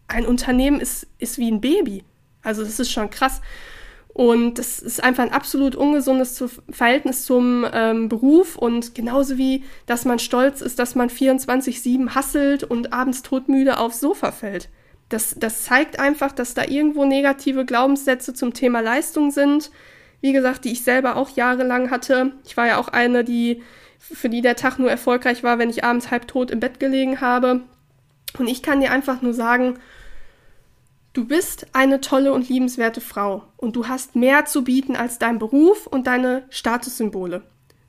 ein 0.08 0.24
Unternehmen 0.24 0.80
ist, 0.80 1.06
ist 1.18 1.36
wie 1.36 1.50
ein 1.50 1.60
Baby. 1.60 2.04
Also 2.42 2.62
das 2.62 2.78
ist 2.78 2.92
schon 2.92 3.10
krass. 3.10 3.42
Und 4.16 4.55
das 4.59 4.79
ist 4.79 5.05
einfach 5.05 5.24
ein 5.24 5.33
absolut 5.35 5.76
ungesundes 5.76 6.42
Verhältnis 6.70 7.26
zum 7.26 7.66
ähm, 7.70 8.09
Beruf 8.09 8.57
und 8.57 8.94
genauso 8.94 9.37
wie, 9.37 9.62
dass 9.85 10.07
man 10.07 10.18
stolz 10.18 10.62
ist, 10.62 10.79
dass 10.79 10.94
man 10.94 11.11
24-7 11.11 12.14
hasselt 12.14 12.64
und 12.64 12.94
abends 12.94 13.20
todmüde 13.20 13.79
aufs 13.79 14.00
Sofa 14.00 14.33
fällt. 14.33 14.70
Das, 15.11 15.35
das 15.38 15.64
zeigt 15.64 16.00
einfach, 16.00 16.33
dass 16.33 16.55
da 16.55 16.64
irgendwo 16.64 17.05
negative 17.05 17.66
Glaubenssätze 17.66 18.33
zum 18.33 18.55
Thema 18.55 18.81
Leistung 18.81 19.33
sind. 19.33 19.70
Wie 20.22 20.33
gesagt, 20.33 20.64
die 20.64 20.72
ich 20.72 20.83
selber 20.83 21.16
auch 21.16 21.29
jahrelang 21.37 21.90
hatte. 21.90 22.33
Ich 22.46 22.57
war 22.57 22.66
ja 22.66 22.79
auch 22.79 22.88
eine, 22.88 23.22
die, 23.22 23.62
für 23.98 24.31
die 24.31 24.40
der 24.40 24.57
Tag 24.57 24.79
nur 24.79 24.90
erfolgreich 24.90 25.42
war, 25.42 25.59
wenn 25.59 25.68
ich 25.68 25.85
abends 25.85 26.11
halb 26.11 26.26
tot 26.26 26.50
im 26.50 26.61
Bett 26.61 26.81
gelegen 26.81 27.20
habe. 27.20 27.64
Und 28.38 28.46
ich 28.46 28.62
kann 28.62 28.81
dir 28.81 28.92
einfach 28.92 29.20
nur 29.20 29.35
sagen, 29.35 29.79
Du 31.16 31.24
bist 31.24 31.68
eine 31.72 32.02
tolle 32.02 32.31
und 32.35 32.50
liebenswerte 32.50 33.00
Frau 33.00 33.42
und 33.57 33.74
du 33.74 33.88
hast 33.88 34.16
mehr 34.16 34.44
zu 34.44 34.64
bieten 34.64 34.96
als 34.96 35.18
dein 35.18 35.38
Beruf 35.38 35.87
und 35.87 36.07
deine 36.07 36.44
Statussymbole. 36.50 37.42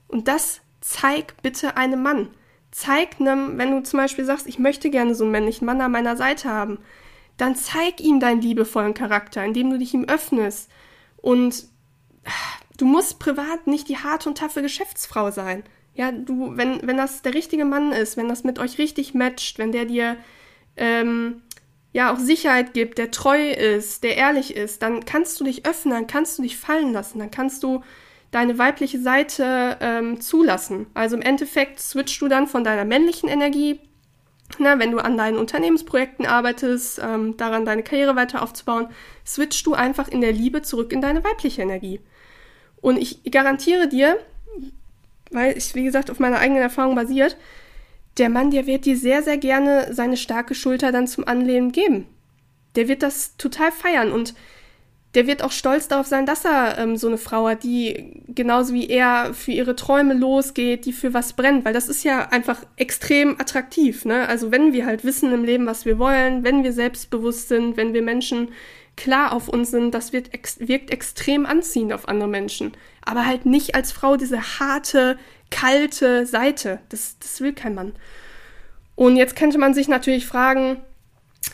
Und 0.08 0.30
das 0.30 0.62
zeig 0.80 1.36
bitte 1.42 1.76
einem 1.76 2.02
Mann. 2.02 2.30
Zeig 2.72 3.20
einem, 3.20 3.58
wenn 3.58 3.72
du 3.72 3.84
zum 3.84 4.00
Beispiel 4.00 4.24
sagst, 4.24 4.48
ich 4.48 4.60
möchte 4.60 4.90
gerne 4.90 5.14
so 5.14 5.26
einen 5.26 5.34
männlichen 5.34 5.66
Mann 5.66 5.82
an 5.82 5.92
meiner 5.92 6.16
Seite 6.16 6.48
haben, 6.48 6.80
dann 7.36 7.58
zeig 7.58 8.00
ihm 8.00 8.22
deinen 8.22 8.40
liebevollen 8.40 8.94
Charakter, 8.94 9.44
indem 9.44 9.72
du 9.72 9.78
dich 9.78 9.94
ihm 9.94 10.06
öffnest. 10.06 10.72
Und 11.18 11.66
du 12.78 12.86
musst 12.86 13.20
privat 13.20 13.68
nicht 13.68 13.90
die 13.90 13.98
harte 13.98 14.30
und 14.30 14.38
taffe 14.38 14.62
Geschäftsfrau 14.62 15.32
sein. 15.32 15.64
Ja, 15.96 16.14
du, 16.14 16.56
wenn, 16.56 16.80
wenn 16.88 16.96
das 16.96 17.24
der 17.24 17.34
richtige 17.34 17.66
Mann 17.66 17.92
ist, 17.92 18.16
wenn 18.16 18.30
das 18.30 18.46
mit 18.46 18.58
euch 18.58 18.78
richtig 18.78 19.14
matcht, 19.14 19.60
wenn 19.60 19.74
der 19.74 19.84
dir 19.84 20.16
ähm, 20.78 21.42
ja 21.98 22.14
auch 22.14 22.20
Sicherheit 22.20 22.76
gibt, 22.76 23.00
der 23.00 23.10
treu 23.10 23.50
ist, 23.50 24.04
der 24.04 24.18
ehrlich 24.18 24.56
ist, 24.56 24.84
dann 24.84 25.04
kannst 25.04 25.40
du 25.40 25.44
dich 25.44 25.66
öffnen, 25.66 25.96
dann 25.96 26.06
kannst 26.06 26.38
du 26.38 26.44
dich 26.44 26.56
fallen 26.56 26.94
lassen, 26.94 27.18
dann 27.18 27.32
kannst 27.32 27.64
du 27.64 27.82
deine 28.30 28.60
weibliche 28.60 29.02
Seite 29.02 29.78
ähm, 29.82 30.22
zulassen. 30.22 30.86
Also 30.94 31.16
im 31.16 31.24
Endeffekt 31.24 31.80
switchst 31.80 32.22
du 32.22 32.28
dann 32.28 32.46
von 32.46 32.64
deiner 32.64 32.86
männlichen 32.86 33.28
Energie, 33.28 33.80
na, 34.60 34.78
wenn 34.78 34.92
du 34.92 35.00
an 35.00 35.18
deinen 35.18 35.38
Unternehmensprojekten 35.38 36.28
arbeitest, 36.28 37.02
ähm, 37.04 37.36
daran 37.36 37.66
deine 37.66 37.82
Karriere 37.82 38.16
weiter 38.16 38.44
aufzubauen, 38.44 38.90
switchst 39.26 39.66
du 39.66 39.74
einfach 39.74 40.08
in 40.08 40.22
der 40.22 40.34
Liebe 40.34 40.62
zurück 40.62 40.94
in 40.94 41.02
deine 41.02 41.24
weibliche 41.24 41.64
Energie. 41.64 42.00
Und 42.80 42.98
ich 42.98 43.24
garantiere 43.32 43.88
dir, 43.88 44.20
weil 45.32 45.58
ich, 45.58 45.74
wie 45.74 45.84
gesagt, 45.84 46.12
auf 46.12 46.20
meiner 46.20 46.38
eigenen 46.38 46.62
Erfahrung 46.62 46.94
basiert, 46.94 47.38
der 48.18 48.30
Mann, 48.30 48.52
der 48.52 48.66
wird 48.66 48.86
dir 48.86 48.98
sehr, 48.98 49.24
sehr 49.24 49.38
gerne 49.38 49.94
seine 49.94 50.18
starke 50.18 50.56
Schulter 50.56 50.92
dann 50.92 51.08
zum 51.08 51.28
Anlehnen 51.28 51.72
geben. 51.72 52.08
Der 52.76 52.88
wird 52.88 53.04
das 53.04 53.38
total 53.38 53.72
feiern 53.72 54.12
und 54.12 54.34
der 55.16 55.26
wird 55.26 55.42
auch 55.42 55.52
stolz 55.52 55.88
darauf 55.88 56.06
sein, 56.06 56.26
dass 56.26 56.46
er 56.46 56.78
ähm, 56.78 56.96
so 56.98 57.08
eine 57.08 57.18
Frau 57.18 57.48
hat, 57.48 57.64
die 57.64 58.22
genauso 58.28 58.74
wie 58.74 58.88
er 58.88 59.34
für 59.34 59.52
ihre 59.52 59.76
Träume 59.76 60.14
losgeht, 60.14 60.86
die 60.86 60.94
für 60.94 61.14
was 61.14 61.34
brennt, 61.34 61.66
weil 61.66 61.74
das 61.74 61.90
ist 61.90 62.04
ja 62.04 62.28
einfach 62.30 62.64
extrem 62.76 63.40
attraktiv. 63.40 64.06
Ne? 64.06 64.28
Also 64.28 64.52
wenn 64.52 64.74
wir 64.74 64.86
halt 64.86 65.04
wissen 65.04 65.32
im 65.32 65.44
Leben, 65.44 65.66
was 65.66 65.86
wir 65.86 65.98
wollen, 65.98 66.44
wenn 66.44 66.64
wir 66.64 66.74
selbstbewusst 66.74 67.48
sind, 67.48 67.78
wenn 67.78 67.94
wir 67.94 68.02
Menschen 68.04 68.50
klar 68.96 69.32
auf 69.32 69.48
uns 69.48 69.72
sind, 69.72 69.94
das 69.94 70.12
wird 70.12 70.34
ex 70.34 70.60
wirkt 70.60 70.92
extrem 70.92 71.46
anziehend 71.46 71.94
auf 71.94 72.08
andere 72.08 72.30
Menschen. 72.30 72.74
Aber 73.04 73.26
halt 73.26 73.46
nicht 73.46 73.76
als 73.76 73.92
Frau 73.92 74.18
diese 74.18 74.60
harte, 74.60 75.18
kalte 75.52 76.26
Seite. 76.26 76.80
Das, 76.90 77.18
das 77.20 77.42
will 77.42 77.54
kein 77.54 77.76
Mann. 77.76 77.94
Und 78.96 79.16
jetzt 79.16 79.36
könnte 79.36 79.58
man 79.58 79.74
sich 79.74 79.88
natürlich 79.88 80.26
fragen, 80.26 80.82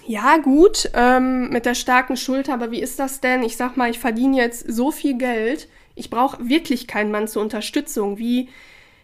ja 0.07 0.37
gut, 0.37 0.89
ähm, 0.93 1.49
mit 1.49 1.65
der 1.65 1.75
starken 1.75 2.17
Schulter, 2.17 2.53
aber 2.53 2.71
wie 2.71 2.81
ist 2.81 2.99
das 2.99 3.19
denn? 3.19 3.43
Ich 3.43 3.57
sag 3.57 3.77
mal, 3.77 3.89
ich 3.89 3.99
verdiene 3.99 4.37
jetzt 4.37 4.65
so 4.71 4.91
viel 4.91 5.17
Geld, 5.17 5.67
ich 5.95 6.09
brauche 6.09 6.49
wirklich 6.49 6.87
keinen 6.87 7.11
Mann 7.11 7.27
zur 7.27 7.41
Unterstützung. 7.41 8.17
Wie, 8.17 8.49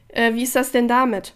äh, 0.08 0.34
wie 0.34 0.44
ist 0.44 0.56
das 0.56 0.72
denn 0.72 0.88
damit? 0.88 1.34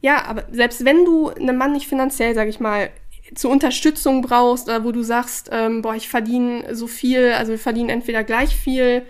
Ja, 0.00 0.24
aber 0.24 0.44
selbst 0.50 0.84
wenn 0.84 1.04
du 1.04 1.28
einen 1.28 1.56
Mann 1.56 1.72
nicht 1.72 1.88
finanziell, 1.88 2.34
sag 2.34 2.48
ich 2.48 2.60
mal, 2.60 2.90
zur 3.34 3.50
Unterstützung 3.50 4.22
brauchst, 4.22 4.68
oder 4.68 4.84
wo 4.84 4.92
du 4.92 5.02
sagst, 5.02 5.50
ähm, 5.52 5.82
boah, 5.82 5.94
ich 5.94 6.08
verdiene 6.08 6.74
so 6.74 6.86
viel, 6.86 7.32
also 7.32 7.52
wir 7.52 7.58
verdienen 7.58 7.90
entweder 7.90 8.24
gleich 8.24 8.56
viel 8.56 9.02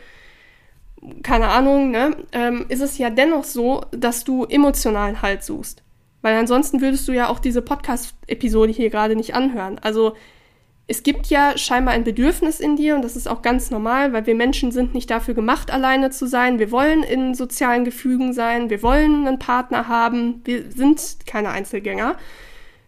keine 1.23 1.49
Ahnung, 1.49 1.91
ne, 1.91 2.17
ähm, 2.33 2.67
ist 2.69 2.81
es 2.81 2.99
ja 2.99 3.11
dennoch 3.11 3.45
so, 3.45 3.83
dass 3.91 4.25
du 4.25 4.45
emotionalen 4.45 5.23
Halt 5.23 5.43
suchst. 5.43 5.83
Weil 6.23 6.37
ansonsten 6.37 6.81
würdest 6.81 7.07
du 7.07 7.13
ja 7.13 7.29
auch 7.29 7.39
diese 7.39 7.63
Podcast-Episode 7.63 8.73
hier 8.73 8.91
gerade 8.91 9.15
nicht 9.15 9.35
anhören. 9.35 9.79
Also 9.79 10.15
es 10.91 11.03
gibt 11.03 11.27
ja 11.27 11.57
scheinbar 11.57 11.95
ein 11.95 12.03
Bedürfnis 12.03 12.61
in 12.61 12.77
dir 12.77 12.97
und 12.97 13.03
das 13.03 13.15
ist 13.15 13.29
auch 13.29 13.43
ganz 13.43 13.71
normal, 13.71 14.15
weil 14.15 14.27
wir 14.27 14.35
Menschen 14.35 14.73
sind 14.73 14.95
nicht 14.95 15.11
dafür 15.11 15.35
gemacht, 15.35 15.71
alleine 15.71 16.11
zu 16.11 16.27
sein. 16.27 16.59
Wir 16.59 16.71
wollen 16.71 17.03
in 17.03 17.35
sozialen 17.35 17.85
Gefügen 17.85 18.33
sein, 18.33 18.71
wir 18.71 18.83
wollen 18.83 19.27
einen 19.27 19.39
Partner 19.39 19.87
haben, 19.87 20.41
wir 20.45 20.73
sind 20.73 21.19
keine 21.27 21.51
Einzelgänger. 21.51 22.17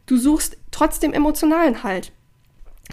Du 0.07 0.17
suchst 0.17 0.57
trotzdem 0.71 1.13
emotionalen 1.13 1.83
Halt. 1.83 2.11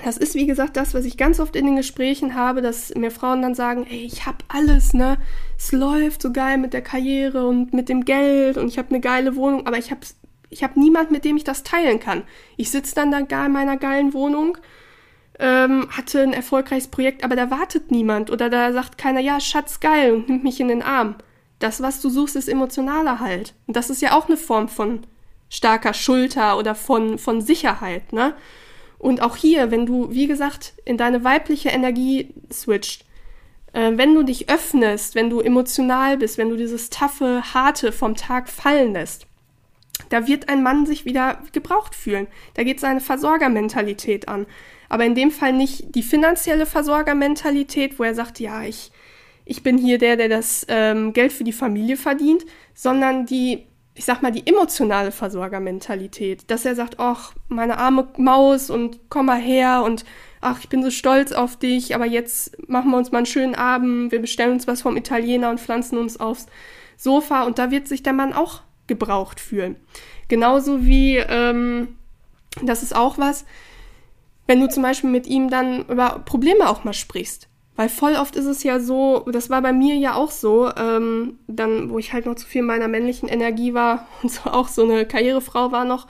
Das 0.03 0.17
ist, 0.17 0.35
wie 0.35 0.45
gesagt, 0.45 0.77
das, 0.77 0.93
was 0.93 1.05
ich 1.05 1.17
ganz 1.17 1.39
oft 1.39 1.55
in 1.55 1.65
den 1.65 1.75
Gesprächen 1.75 2.35
habe, 2.35 2.61
dass 2.61 2.93
mir 2.95 3.11
Frauen 3.11 3.41
dann 3.41 3.55
sagen, 3.55 3.85
ey, 3.89 4.05
ich 4.05 4.25
hab 4.25 4.43
alles, 4.47 4.93
ne? 4.93 5.17
Es 5.57 5.71
läuft 5.71 6.21
so 6.21 6.31
geil 6.31 6.57
mit 6.57 6.73
der 6.73 6.81
Karriere 6.81 7.47
und 7.47 7.73
mit 7.73 7.89
dem 7.89 8.05
Geld 8.05 8.57
und 8.57 8.67
ich 8.67 8.77
habe 8.77 8.89
eine 8.89 8.99
geile 8.99 9.35
Wohnung, 9.35 9.65
aber 9.65 9.77
ich 9.77 9.91
habe 9.91 10.01
ich 10.49 10.63
hab 10.63 10.77
niemand, 10.77 11.11
mit 11.11 11.25
dem 11.25 11.35
ich 11.35 11.43
das 11.43 11.63
teilen 11.63 11.99
kann. 11.99 12.23
Ich 12.55 12.71
sitze 12.71 12.95
dann 12.95 13.11
da 13.11 13.45
in 13.45 13.51
meiner 13.51 13.77
geilen 13.77 14.13
Wohnung, 14.13 14.57
ähm, 15.39 15.87
hatte 15.89 16.21
ein 16.21 16.33
erfolgreiches 16.33 16.87
Projekt, 16.87 17.23
aber 17.23 17.35
da 17.35 17.51
wartet 17.51 17.91
niemand 17.91 18.31
oder 18.31 18.49
da 18.49 18.71
sagt 18.71 18.97
keiner, 18.97 19.19
ja, 19.19 19.39
Schatz, 19.39 19.79
geil 19.79 20.13
und 20.13 20.29
nimmt 20.29 20.43
mich 20.43 20.59
in 20.59 20.69
den 20.69 20.83
Arm. 20.83 21.15
Das, 21.59 21.81
was 21.81 22.01
du 22.01 22.09
suchst, 22.09 22.35
ist 22.35 22.47
emotionaler 22.47 23.19
Halt. 23.19 23.55
Und 23.65 23.75
das 23.75 23.89
ist 23.89 24.01
ja 24.01 24.13
auch 24.13 24.27
eine 24.27 24.37
Form 24.37 24.69
von 24.69 25.01
starker 25.49 25.93
Schulter 25.93 26.57
oder 26.57 26.75
von, 26.75 27.17
von 27.17 27.41
Sicherheit, 27.41 28.13
ne? 28.13 28.33
Und 28.99 29.21
auch 29.21 29.35
hier, 29.35 29.71
wenn 29.71 29.85
du, 29.85 30.11
wie 30.11 30.27
gesagt, 30.27 30.73
in 30.85 30.97
deine 30.97 31.23
weibliche 31.23 31.69
Energie 31.69 32.33
switcht, 32.51 33.05
äh, 33.73 33.91
wenn 33.95 34.13
du 34.15 34.23
dich 34.23 34.49
öffnest, 34.49 35.15
wenn 35.15 35.29
du 35.29 35.39
emotional 35.39 36.17
bist, 36.17 36.37
wenn 36.37 36.49
du 36.49 36.57
dieses 36.57 36.89
taffe, 36.89 37.43
harte 37.53 37.91
vom 37.91 38.15
Tag 38.15 38.49
fallen 38.49 38.93
lässt, 38.93 39.27
da 40.09 40.27
wird 40.27 40.49
ein 40.49 40.63
Mann 40.63 40.85
sich 40.85 41.05
wieder 41.05 41.41
gebraucht 41.51 41.95
fühlen. 41.95 42.27
Da 42.53 42.63
geht 42.63 42.79
seine 42.79 43.01
Versorgermentalität 43.01 44.27
an. 44.27 44.45
Aber 44.89 45.05
in 45.05 45.15
dem 45.15 45.31
Fall 45.31 45.53
nicht 45.53 45.95
die 45.95 46.03
finanzielle 46.03 46.65
Versorgermentalität, 46.65 47.99
wo 47.99 48.03
er 48.03 48.15
sagt, 48.15 48.39
ja, 48.39 48.63
ich, 48.63 48.91
ich 49.43 49.63
bin 49.63 49.77
hier 49.77 49.97
der, 49.97 50.15
der 50.15 50.29
das 50.29 50.65
ähm, 50.69 51.13
Geld 51.13 51.33
für 51.33 51.43
die 51.43 51.51
Familie 51.51 51.97
verdient, 51.97 52.45
sondern 52.73 53.25
die 53.25 53.65
ich 53.97 54.05
sag 54.05 54.21
mal, 54.21 54.31
die 54.31 54.45
emotionale 54.45 55.11
Versorgermentalität, 55.11 56.49
dass 56.51 56.65
er 56.65 56.75
sagt, 56.75 56.99
ach, 56.99 57.33
meine 57.47 57.79
arme 57.79 58.07
Maus 58.17 58.69
und 58.69 58.99
komm 59.09 59.25
mal 59.25 59.39
her 59.39 59.81
und 59.83 60.05
ach, 60.39 60.59
ich 60.59 60.69
bin 60.69 60.83
so 60.83 60.91
stolz 60.91 61.31
auf 61.31 61.57
dich, 61.57 61.95
aber 61.95 62.05
jetzt 62.05 62.69
machen 62.69 62.91
wir 62.91 62.97
uns 62.97 63.11
mal 63.11 63.19
einen 63.19 63.25
schönen 63.25 63.55
Abend, 63.55 64.11
wir 64.11 64.21
bestellen 64.21 64.53
uns 64.53 64.67
was 64.67 64.83
vom 64.83 64.97
Italiener 64.97 65.49
und 65.49 65.59
pflanzen 65.59 65.97
uns 65.97 66.19
aufs 66.19 66.45
Sofa 66.95 67.43
und 67.43 67.57
da 67.57 67.71
wird 67.71 67.87
sich 67.87 68.03
der 68.03 68.13
Mann 68.13 68.33
auch 68.33 68.61
gebraucht 68.85 69.39
fühlen. 69.39 69.75
Genauso 70.27 70.85
wie, 70.85 71.17
ähm, 71.17 71.95
das 72.61 72.83
ist 72.83 72.95
auch 72.95 73.17
was, 73.17 73.45
wenn 74.45 74.61
du 74.61 74.69
zum 74.69 74.83
Beispiel 74.83 75.09
mit 75.09 75.25
ihm 75.25 75.49
dann 75.49 75.85
über 75.87 76.19
Probleme 76.23 76.69
auch 76.69 76.83
mal 76.83 76.93
sprichst. 76.93 77.49
Weil 77.77 77.89
voll 77.89 78.15
oft 78.15 78.35
ist 78.35 78.47
es 78.47 78.63
ja 78.63 78.79
so, 78.79 79.23
das 79.31 79.51
war 79.51 79.61
bei 79.61 79.71
mir 79.71 79.95
ja 79.95 80.15
auch 80.15 80.31
so, 80.31 80.69
ähm, 80.75 81.37
dann, 81.47 81.91
wo 81.91 81.99
ich 81.99 82.11
halt 82.11 82.25
noch 82.25 82.35
zu 82.35 82.47
viel 82.47 82.63
meiner 82.63 82.87
männlichen 82.87 83.29
Energie 83.29 83.73
war 83.75 84.07
und 84.23 84.31
so 84.31 84.49
auch 84.49 84.67
so 84.67 84.83
eine 84.83 85.05
Karrierefrau 85.05 85.71
war 85.71 85.85
noch, 85.85 86.07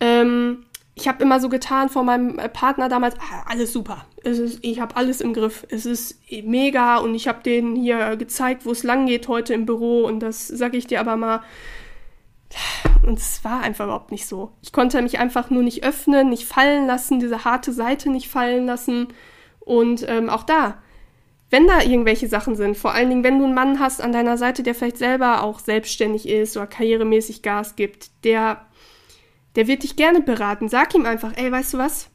ähm, 0.00 0.64
ich 0.94 1.06
habe 1.06 1.22
immer 1.22 1.38
so 1.38 1.48
getan 1.48 1.90
vor 1.90 2.02
meinem 2.02 2.36
Partner 2.52 2.88
damals, 2.88 3.14
ah, 3.16 3.44
alles 3.46 3.72
super, 3.72 4.06
es 4.24 4.38
ist, 4.38 4.64
ich 4.64 4.80
habe 4.80 4.96
alles 4.96 5.20
im 5.20 5.34
Griff, 5.34 5.66
es 5.68 5.86
ist 5.86 6.18
mega 6.42 6.96
und 6.96 7.14
ich 7.14 7.28
habe 7.28 7.42
denen 7.42 7.76
hier 7.76 8.16
gezeigt, 8.16 8.64
wo 8.64 8.72
es 8.72 8.82
lang 8.82 9.06
geht 9.06 9.28
heute 9.28 9.54
im 9.54 9.66
Büro 9.66 10.06
und 10.06 10.20
das 10.20 10.48
sage 10.48 10.78
ich 10.78 10.86
dir 10.86 11.00
aber 11.00 11.16
mal. 11.16 11.42
Und 13.06 13.18
es 13.18 13.44
war 13.44 13.60
einfach 13.60 13.84
überhaupt 13.84 14.10
nicht 14.10 14.26
so. 14.26 14.52
Ich 14.62 14.72
konnte 14.72 15.00
mich 15.02 15.18
einfach 15.18 15.50
nur 15.50 15.62
nicht 15.62 15.84
öffnen, 15.84 16.30
nicht 16.30 16.46
fallen 16.46 16.86
lassen, 16.86 17.20
diese 17.20 17.44
harte 17.44 17.72
Seite 17.72 18.10
nicht 18.10 18.28
fallen 18.28 18.64
lassen. 18.66 19.08
Und 19.68 20.02
ähm, 20.08 20.30
auch 20.30 20.44
da, 20.44 20.78
wenn 21.50 21.66
da 21.66 21.82
irgendwelche 21.82 22.26
Sachen 22.26 22.56
sind, 22.56 22.74
vor 22.74 22.92
allen 22.92 23.10
Dingen, 23.10 23.22
wenn 23.22 23.38
du 23.38 23.44
einen 23.44 23.54
Mann 23.54 23.78
hast 23.78 24.00
an 24.00 24.12
deiner 24.12 24.38
Seite, 24.38 24.62
der 24.62 24.74
vielleicht 24.74 24.96
selber 24.96 25.42
auch 25.42 25.58
selbstständig 25.58 26.26
ist 26.26 26.56
oder 26.56 26.66
karrieremäßig 26.66 27.42
Gas 27.42 27.76
gibt, 27.76 28.10
der, 28.24 28.64
der 29.56 29.66
wird 29.66 29.82
dich 29.82 29.96
gerne 29.96 30.22
beraten. 30.22 30.70
Sag 30.70 30.94
ihm 30.94 31.04
einfach, 31.04 31.32
ey, 31.36 31.52
weißt 31.52 31.74
du 31.74 31.78
was? 31.78 32.08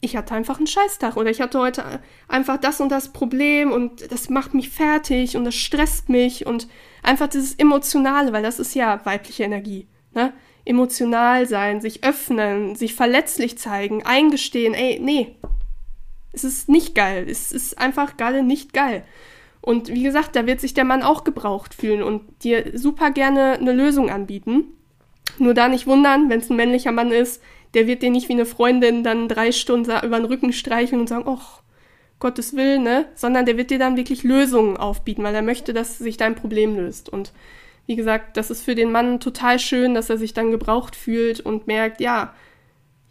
Ich 0.00 0.16
hatte 0.16 0.36
einfach 0.36 0.58
einen 0.58 0.68
Scheißtag 0.68 1.16
oder 1.16 1.30
ich 1.30 1.40
hatte 1.40 1.58
heute 1.58 2.00
einfach 2.28 2.58
das 2.58 2.80
und 2.80 2.90
das 2.90 3.12
Problem 3.12 3.72
und 3.72 4.12
das 4.12 4.30
macht 4.30 4.54
mich 4.54 4.70
fertig 4.70 5.36
und 5.36 5.44
das 5.44 5.56
stresst 5.56 6.08
mich 6.08 6.46
und 6.46 6.68
einfach 7.02 7.26
dieses 7.26 7.56
Emotionale, 7.56 8.32
weil 8.32 8.42
das 8.44 8.60
ist 8.60 8.76
ja 8.76 9.04
weibliche 9.04 9.42
Energie, 9.42 9.88
ne? 10.14 10.32
Emotional 10.64 11.48
sein, 11.48 11.80
sich 11.80 12.04
öffnen, 12.04 12.76
sich 12.76 12.94
verletzlich 12.94 13.58
zeigen, 13.58 14.04
eingestehen, 14.04 14.74
ey, 14.74 15.00
nee, 15.02 15.34
es 16.32 16.44
ist 16.44 16.68
nicht 16.68 16.94
geil. 16.94 17.26
Es 17.28 17.52
ist 17.52 17.78
einfach 17.78 18.16
gerade 18.16 18.42
nicht 18.42 18.72
geil. 18.72 19.04
Und 19.60 19.88
wie 19.88 20.02
gesagt, 20.02 20.34
da 20.34 20.46
wird 20.46 20.60
sich 20.60 20.74
der 20.74 20.84
Mann 20.84 21.02
auch 21.02 21.24
gebraucht 21.24 21.74
fühlen 21.74 22.02
und 22.02 22.22
dir 22.42 22.76
super 22.76 23.10
gerne 23.10 23.52
eine 23.52 23.72
Lösung 23.72 24.10
anbieten. 24.10 24.64
Nur 25.38 25.54
da 25.54 25.68
nicht 25.68 25.86
wundern, 25.86 26.28
wenn 26.28 26.40
es 26.40 26.50
ein 26.50 26.56
männlicher 26.56 26.92
Mann 26.92 27.12
ist, 27.12 27.40
der 27.74 27.86
wird 27.86 28.02
dir 28.02 28.10
nicht 28.10 28.28
wie 28.28 28.34
eine 28.34 28.44
Freundin 28.44 29.04
dann 29.04 29.28
drei 29.28 29.52
Stunden 29.52 29.90
über 30.04 30.18
den 30.18 30.26
Rücken 30.26 30.52
streicheln 30.52 31.00
und 31.00 31.08
sagen, 31.08 31.24
ach, 31.26 31.62
Gottes 32.18 32.54
Willen, 32.54 32.82
ne? 32.82 33.06
Sondern 33.14 33.46
der 33.46 33.56
wird 33.56 33.70
dir 33.70 33.78
dann 33.78 33.96
wirklich 33.96 34.24
Lösungen 34.24 34.76
aufbieten, 34.76 35.22
weil 35.22 35.34
er 35.34 35.42
möchte, 35.42 35.72
dass 35.72 35.98
sich 35.98 36.16
dein 36.16 36.34
Problem 36.34 36.76
löst. 36.76 37.08
Und 37.08 37.32
wie 37.86 37.96
gesagt, 37.96 38.36
das 38.36 38.50
ist 38.50 38.62
für 38.62 38.74
den 38.74 38.92
Mann 38.92 39.20
total 39.20 39.58
schön, 39.58 39.94
dass 39.94 40.10
er 40.10 40.18
sich 40.18 40.34
dann 40.34 40.50
gebraucht 40.50 40.94
fühlt 40.94 41.40
und 41.40 41.66
merkt, 41.66 42.00
ja, 42.00 42.34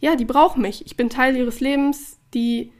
ja, 0.00 0.16
die 0.16 0.24
brauchen 0.24 0.62
mich. 0.62 0.86
Ich 0.86 0.96
bin 0.96 1.10
Teil 1.10 1.36
ihres 1.36 1.60
Lebens, 1.60 2.18
die 2.34 2.72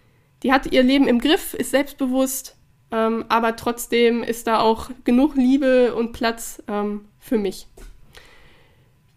die 0.43 0.53
hat 0.53 0.73
ihr 0.73 0.83
Leben 0.83 1.07
im 1.07 1.19
Griff, 1.19 1.55
ist 1.55 1.71
selbstbewusst, 1.71 2.57
ähm, 2.91 3.25
aber 3.29 3.57
trotzdem 3.57 4.23
ist 4.23 4.47
da 4.47 4.61
auch 4.61 4.91
genug 5.05 5.37
Liebe 5.37 5.95
und 5.95 6.13
Platz 6.13 6.63
ähm, 6.69 7.07
für 7.19 7.39
mich. 7.39 7.67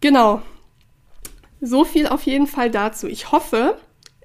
Genau. 0.00 0.42
So 1.60 1.84
viel 1.84 2.06
auf 2.06 2.22
jeden 2.22 2.46
Fall 2.46 2.70
dazu. 2.70 3.06
Ich 3.08 3.32
hoffe, 3.32 3.78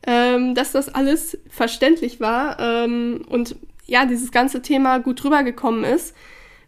ähm, 0.05 0.55
dass 0.55 0.71
das 0.71 0.89
alles 0.89 1.37
verständlich 1.49 2.19
war 2.19 2.59
ähm, 2.59 3.25
und 3.27 3.55
ja, 3.85 4.05
dieses 4.05 4.31
ganze 4.31 4.61
Thema 4.61 4.99
gut 4.99 5.23
rübergekommen 5.23 5.83
ist. 5.83 6.15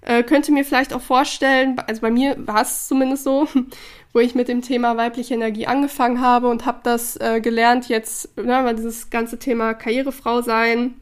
Äh, 0.02 0.24
könnte 0.24 0.52
mir 0.52 0.65
vielleicht 0.65 0.93
auch 0.93 1.02
vorstellen, 1.02 1.80
also 1.88 2.02
bei 2.02 2.12
mir 2.12 2.36
war 2.46 2.62
es 2.62 2.88
zumindest 2.88 3.24
so, 3.24 3.48
wo 4.13 4.19
ich 4.19 4.36
mit 4.36 4.47
dem 4.47 4.62
Thema 4.62 4.95
weibliche 4.95 5.34
Energie 5.34 5.67
angefangen 5.67 6.21
habe 6.21 6.47
und 6.47 6.65
habe 6.65 6.80
das 6.84 7.17
äh, 7.17 7.41
gelernt 7.41 7.89
jetzt, 7.89 8.38
ne, 8.38 8.63
weil 8.63 8.76
dieses 8.76 9.10
ganze 9.10 9.39
Thema 9.39 9.73
Karrierefrau 9.73 10.41
sein, 10.41 10.93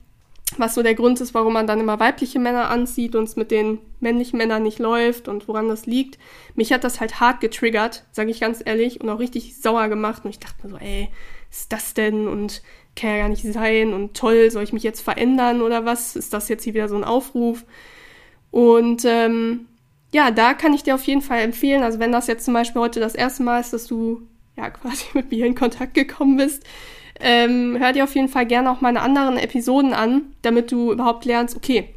was 0.58 0.76
so 0.76 0.84
der 0.84 0.96
Grund 0.96 1.20
ist, 1.22 1.34
warum 1.34 1.54
man 1.54 1.68
dann 1.68 1.80
immer 1.80 2.00
weibliche 2.00 2.40
Männer 2.40 2.70
anzieht 2.70 3.16
und 3.16 3.24
es 3.24 3.36
mit 3.36 3.52
den 3.52 3.80
männlichen 4.00 4.38
Männern 4.38 4.64
nicht 4.64 4.80
läuft 4.80 5.28
und 5.28 5.48
woran 5.48 5.70
das 5.70 5.86
liegt. 5.86 6.18
Mich 6.56 6.74
hat 6.74 6.84
das 6.84 7.00
halt 7.00 7.20
hart 7.20 7.40
getriggert, 7.40 8.06
sage 8.12 8.32
ich 8.32 8.40
ganz 8.40 8.62
ehrlich, 8.64 9.00
und 9.00 9.10
auch 9.10 9.20
richtig 9.20 9.58
sauer 9.58 9.88
gemacht. 9.88 10.26
Und 10.26 10.32
ich 10.32 10.40
dachte 10.40 10.64
mir 10.64 10.70
so, 10.70 10.78
ey, 10.78 11.10
ist 11.50 11.72
das 11.72 11.94
denn? 11.94 12.28
Und 12.28 12.62
kann 12.96 13.12
ja 13.12 13.18
gar 13.20 13.30
nicht 13.30 13.44
sein 13.44 13.94
und 13.94 14.16
toll, 14.16 14.52
soll 14.52 14.64
ich 14.64 14.74
mich 14.74 14.84
jetzt 14.84 15.02
verändern 15.02 15.62
oder 15.62 15.86
was? 15.86 16.16
Ist 16.16 16.34
das 16.34 16.50
jetzt 16.50 16.64
hier 16.64 16.74
wieder 16.74 16.90
so 16.90 16.96
ein 16.96 17.06
Aufruf? 17.06 17.64
Und 18.52 19.06
ähm, 19.06 19.68
ja, 20.14 20.32
da 20.32 20.54
kann 20.54 20.74
ich 20.74 20.84
dir 20.84 20.96
auf 20.96 21.04
jeden 21.04 21.22
Fall 21.22 21.40
empfehlen, 21.40 21.84
also 21.84 22.00
wenn 22.00 22.12
das 22.12 22.28
jetzt 22.28 22.46
zum 22.46 22.54
Beispiel 22.54 22.82
heute 22.82 23.00
das 23.00 23.16
erste 23.16 23.44
Mal 23.44 23.60
ist, 23.60 23.74
dass 23.74 23.86
du 23.86 24.22
ja 24.58 24.70
quasi 24.70 25.06
mit 25.14 25.32
mir 25.32 25.46
in 25.46 25.56
Kontakt 25.56 25.94
gekommen 25.94 26.38
bist, 26.38 26.64
ähm, 27.20 27.78
hör 27.80 27.94
dir 27.94 28.04
auf 28.04 28.16
jeden 28.16 28.30
Fall 28.30 28.46
gerne 28.46 28.72
auch 28.72 28.82
meine 28.82 29.02
anderen 29.02 29.38
Episoden 29.38 29.94
an, 29.94 30.34
damit 30.42 30.72
du 30.72 30.92
überhaupt 30.92 31.26
lernst, 31.26 31.56
okay, 31.56 31.94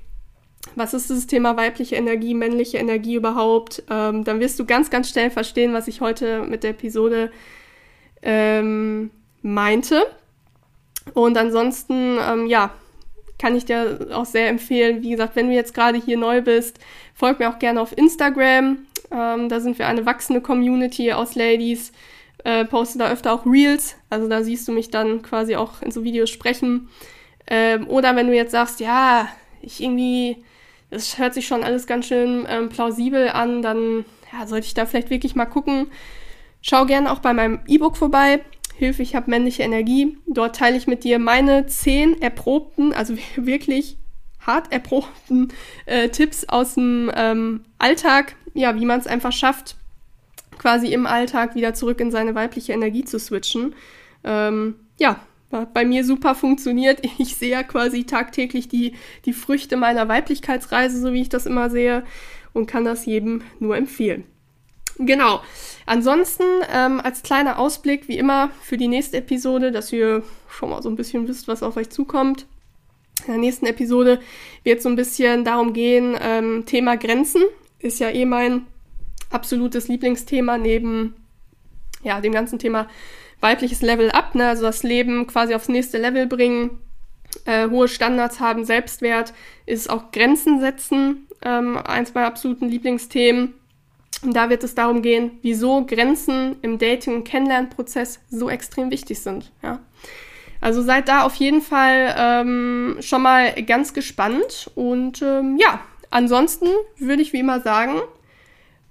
was 0.77 0.95
ist 0.95 1.11
das 1.11 1.27
Thema 1.27 1.57
weibliche 1.57 1.97
Energie, 1.97 2.35
männliche 2.35 2.79
Energie 2.79 3.15
überhaupt? 3.15 3.83
Ähm, 3.91 4.25
dann 4.25 4.41
wirst 4.41 4.59
du 4.59 4.65
ganz, 4.65 4.91
ganz 4.91 5.11
schnell 5.11 5.31
verstehen, 5.31 5.73
was 5.73 5.89
ich 5.89 6.01
heute 6.01 6.43
mit 6.43 6.63
der 6.63 6.71
Episode 6.71 7.31
ähm, 8.23 9.11
meinte. 9.43 10.07
Und 11.13 11.37
ansonsten, 11.37 12.19
ähm, 12.19 12.47
ja, 12.47 12.73
kann 13.45 13.57
ich 13.57 13.67
dir 13.67 14.09
auch 14.15 14.25
sehr 14.25 14.49
empfehlen. 14.49 15.03
Wie 15.03 15.11
gesagt, 15.11 15.37
wenn 15.37 15.49
du 15.49 15.55
jetzt 15.55 15.75
gerade 15.75 15.99
hier 15.99 16.17
neu 16.17 16.41
bist, 16.41 16.79
folg 17.13 17.41
mir 17.41 17.51
auch 17.51 17.59
gerne 17.59 17.79
auf 17.79 17.95
Instagram. 17.95 18.87
Ähm, 19.11 19.49
da 19.51 19.61
sind 19.61 19.79
wir 19.79 19.87
eine 19.87 20.07
wachsende 20.07 20.41
Community 20.41 21.13
aus 21.13 21.35
Ladies. 21.35 21.93
Äh, 22.43 22.65
poste 22.65 22.99
da 22.99 23.11
öfter 23.11 23.35
auch 23.35 23.45
Reels. 23.45 23.97
Also 24.09 24.31
da 24.31 24.43
siehst 24.43 24.67
du 24.67 24.73
mich 24.73 24.91
dann 24.91 25.21
quasi 25.21 25.57
auch 25.57 25.83
in 25.83 25.91
so 25.91 26.05
Videos 26.05 26.31
sprechen. 26.31 26.89
Ähm, 27.47 27.87
oder 27.87 28.17
wenn 28.17 28.29
du 28.29 28.35
jetzt 28.35 28.53
sagst, 28.53 28.81
ja, 28.81 29.29
ich 29.61 29.83
irgendwie, 29.83 30.43
das 30.89 31.19
hört 31.19 31.35
sich 31.35 31.47
schon 31.47 31.65
alles 31.65 31.87
ganz 31.87 32.07
schön 32.07 32.47
ähm, 32.49 32.71
plausibel 32.71 33.29
an, 33.29 33.61
dann 33.61 34.07
ja, 34.33 34.47
sollte 34.47 34.69
ich 34.69 34.73
da 34.73 34.87
vielleicht 34.87 35.11
wirklich 35.11 35.35
mal 35.35 35.45
gucken. 35.45 35.89
Schau 36.63 36.87
gerne 36.87 37.13
auch 37.13 37.19
bei 37.19 37.35
meinem 37.35 37.61
E-Book 37.67 37.99
vorbei. 37.99 38.41
Hilfe, 38.77 39.03
ich 39.03 39.15
habe 39.15 39.31
männliche 39.31 39.63
Energie. 39.63 40.19
Dort 40.27 40.57
teile 40.57 40.77
ich 40.77 40.87
mit 40.87 41.05
dir 41.05 41.19
meine 41.19 41.67
zehn 41.67 42.21
erprobten, 42.21 42.93
also 42.93 43.17
wirklich 43.37 43.97
hart 44.41 44.73
erprobten 44.73 45.53
äh, 45.87 46.09
Tipps 46.09 46.45
aus 46.49 46.75
dem 46.75 47.11
ähm, 47.15 47.65
Alltag, 47.79 48.37
ja, 48.53 48.79
wie 48.79 48.85
man 48.85 49.01
es 49.01 49.07
einfach 49.07 49.33
schafft, 49.33 49.77
quasi 50.59 50.93
im 50.93 51.07
Alltag 51.07 51.55
wieder 51.55 51.75
zurück 51.75 52.01
in 52.01 52.11
seine 52.11 52.35
weibliche 52.35 52.73
Energie 52.73 53.05
zu 53.05 53.19
switchen. 53.19 53.75
Ähm, 54.23 54.77
ja, 54.99 55.21
bei 55.73 55.85
mir 55.85 56.05
super 56.05 56.35
funktioniert. 56.35 57.01
Ich 57.19 57.37
sehe 57.37 57.51
ja 57.51 57.63
quasi 57.63 58.05
tagtäglich 58.05 58.69
die, 58.69 58.95
die 59.25 59.33
Früchte 59.33 59.77
meiner 59.77 60.09
Weiblichkeitsreise, 60.09 61.01
so 61.01 61.13
wie 61.13 61.23
ich 61.23 61.29
das 61.29 61.47
immer 61.47 61.71
sehe, 61.71 62.05
und 62.53 62.67
kann 62.67 62.85
das 62.85 63.07
jedem 63.07 63.43
nur 63.61 63.77
empfehlen. 63.77 64.25
Genau. 64.99 65.41
Ansonsten 65.87 66.45
ähm, 66.73 67.01
als 67.01 67.23
kleiner 67.23 67.59
Ausblick, 67.59 68.09
wie 68.09 68.19
immer, 68.19 68.51
für 68.63 68.77
die 68.77 68.89
nächste 68.89 69.19
Episode, 69.19 69.73
dass 69.73 69.93
ihr 69.93 70.23
schon 70.49 70.71
mal 70.71 70.83
so 70.83 70.89
ein 70.89 70.97
bisschen 70.97 71.29
wisst, 71.29 71.49
was 71.49 71.63
auf 71.63 71.77
euch 71.77 71.91
zukommt. 71.91 72.47
In 73.27 73.33
der 73.33 73.39
nächsten 73.39 73.67
Episode 73.67 74.21
wird 74.63 74.83
so 74.83 74.89
ein 74.89 74.97
bisschen 74.97 75.45
darum 75.45 75.73
gehen, 75.73 76.17
ähm, 76.21 76.65
Thema 76.67 76.97
Grenzen 76.97 77.43
ist 77.79 78.01
ja 78.01 78.11
eh 78.11 78.25
mein 78.25 78.67
absolutes 79.31 79.89
Lieblingsthema 79.89 80.59
neben 80.59 81.15
ja, 82.03 82.21
dem 82.21 82.33
ganzen 82.33 82.59
Thema 82.59 82.89
weibliches 83.41 83.83
Level 83.83 84.11
up, 84.11 84.35
ne? 84.35 84.49
also 84.49 84.63
das 84.63 84.83
Leben 84.83 85.27
quasi 85.27 85.55
aufs 85.55 85.69
nächste 85.69 85.99
Level 85.99 86.27
bringen, 86.27 86.79
äh, 87.45 87.69
hohe 87.69 87.89
Standards 87.89 88.41
haben, 88.41 88.65
Selbstwert, 88.65 89.35
ist 89.67 89.91
auch 89.91 90.13
Grenzen 90.13 90.61
setzen, 90.61 91.27
ähm, 91.43 91.77
eins 91.77 92.15
meiner 92.15 92.27
absoluten 92.27 92.69
Lieblingsthemen. 92.69 93.55
Und 94.25 94.35
da 94.35 94.49
wird 94.49 94.65
es 94.65 94.75
darum 94.75 95.03
gehen, 95.03 95.33
wieso 95.43 95.85
Grenzen 95.85 96.57
im 96.63 96.79
Dating- 96.79 97.17
und 97.17 97.25
Kennenlernprozess 97.25 98.21
so 98.31 98.49
extrem 98.49 98.91
wichtig 98.91 99.21
sind. 99.21 99.53
Ja. 99.63 99.81
Also 100.61 100.83
seid 100.83 101.09
da 101.09 101.25
auf 101.25 101.35
jeden 101.35 101.61
Fall 101.61 102.15
ähm, 102.17 102.97
schon 103.01 103.21
mal 103.21 103.53
ganz 103.65 103.93
gespannt. 103.93 104.71
Und 104.75 105.21
ähm, 105.21 105.59
ja, 105.59 105.81
ansonsten 106.11 106.69
würde 106.97 107.21
ich 107.21 107.35
wie 107.35 107.41
immer 107.41 107.61
sagen, 107.61 108.01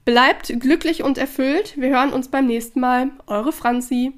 bleibt 0.05 0.53
glücklich 0.59 1.01
und 1.01 1.17
erfüllt. 1.17 1.73
Wir 1.75 1.89
hören 1.89 2.13
uns 2.13 2.27
beim 2.27 2.45
nächsten 2.45 2.79
Mal. 2.79 3.09
Eure 3.25 3.51
Franzi. 3.51 4.11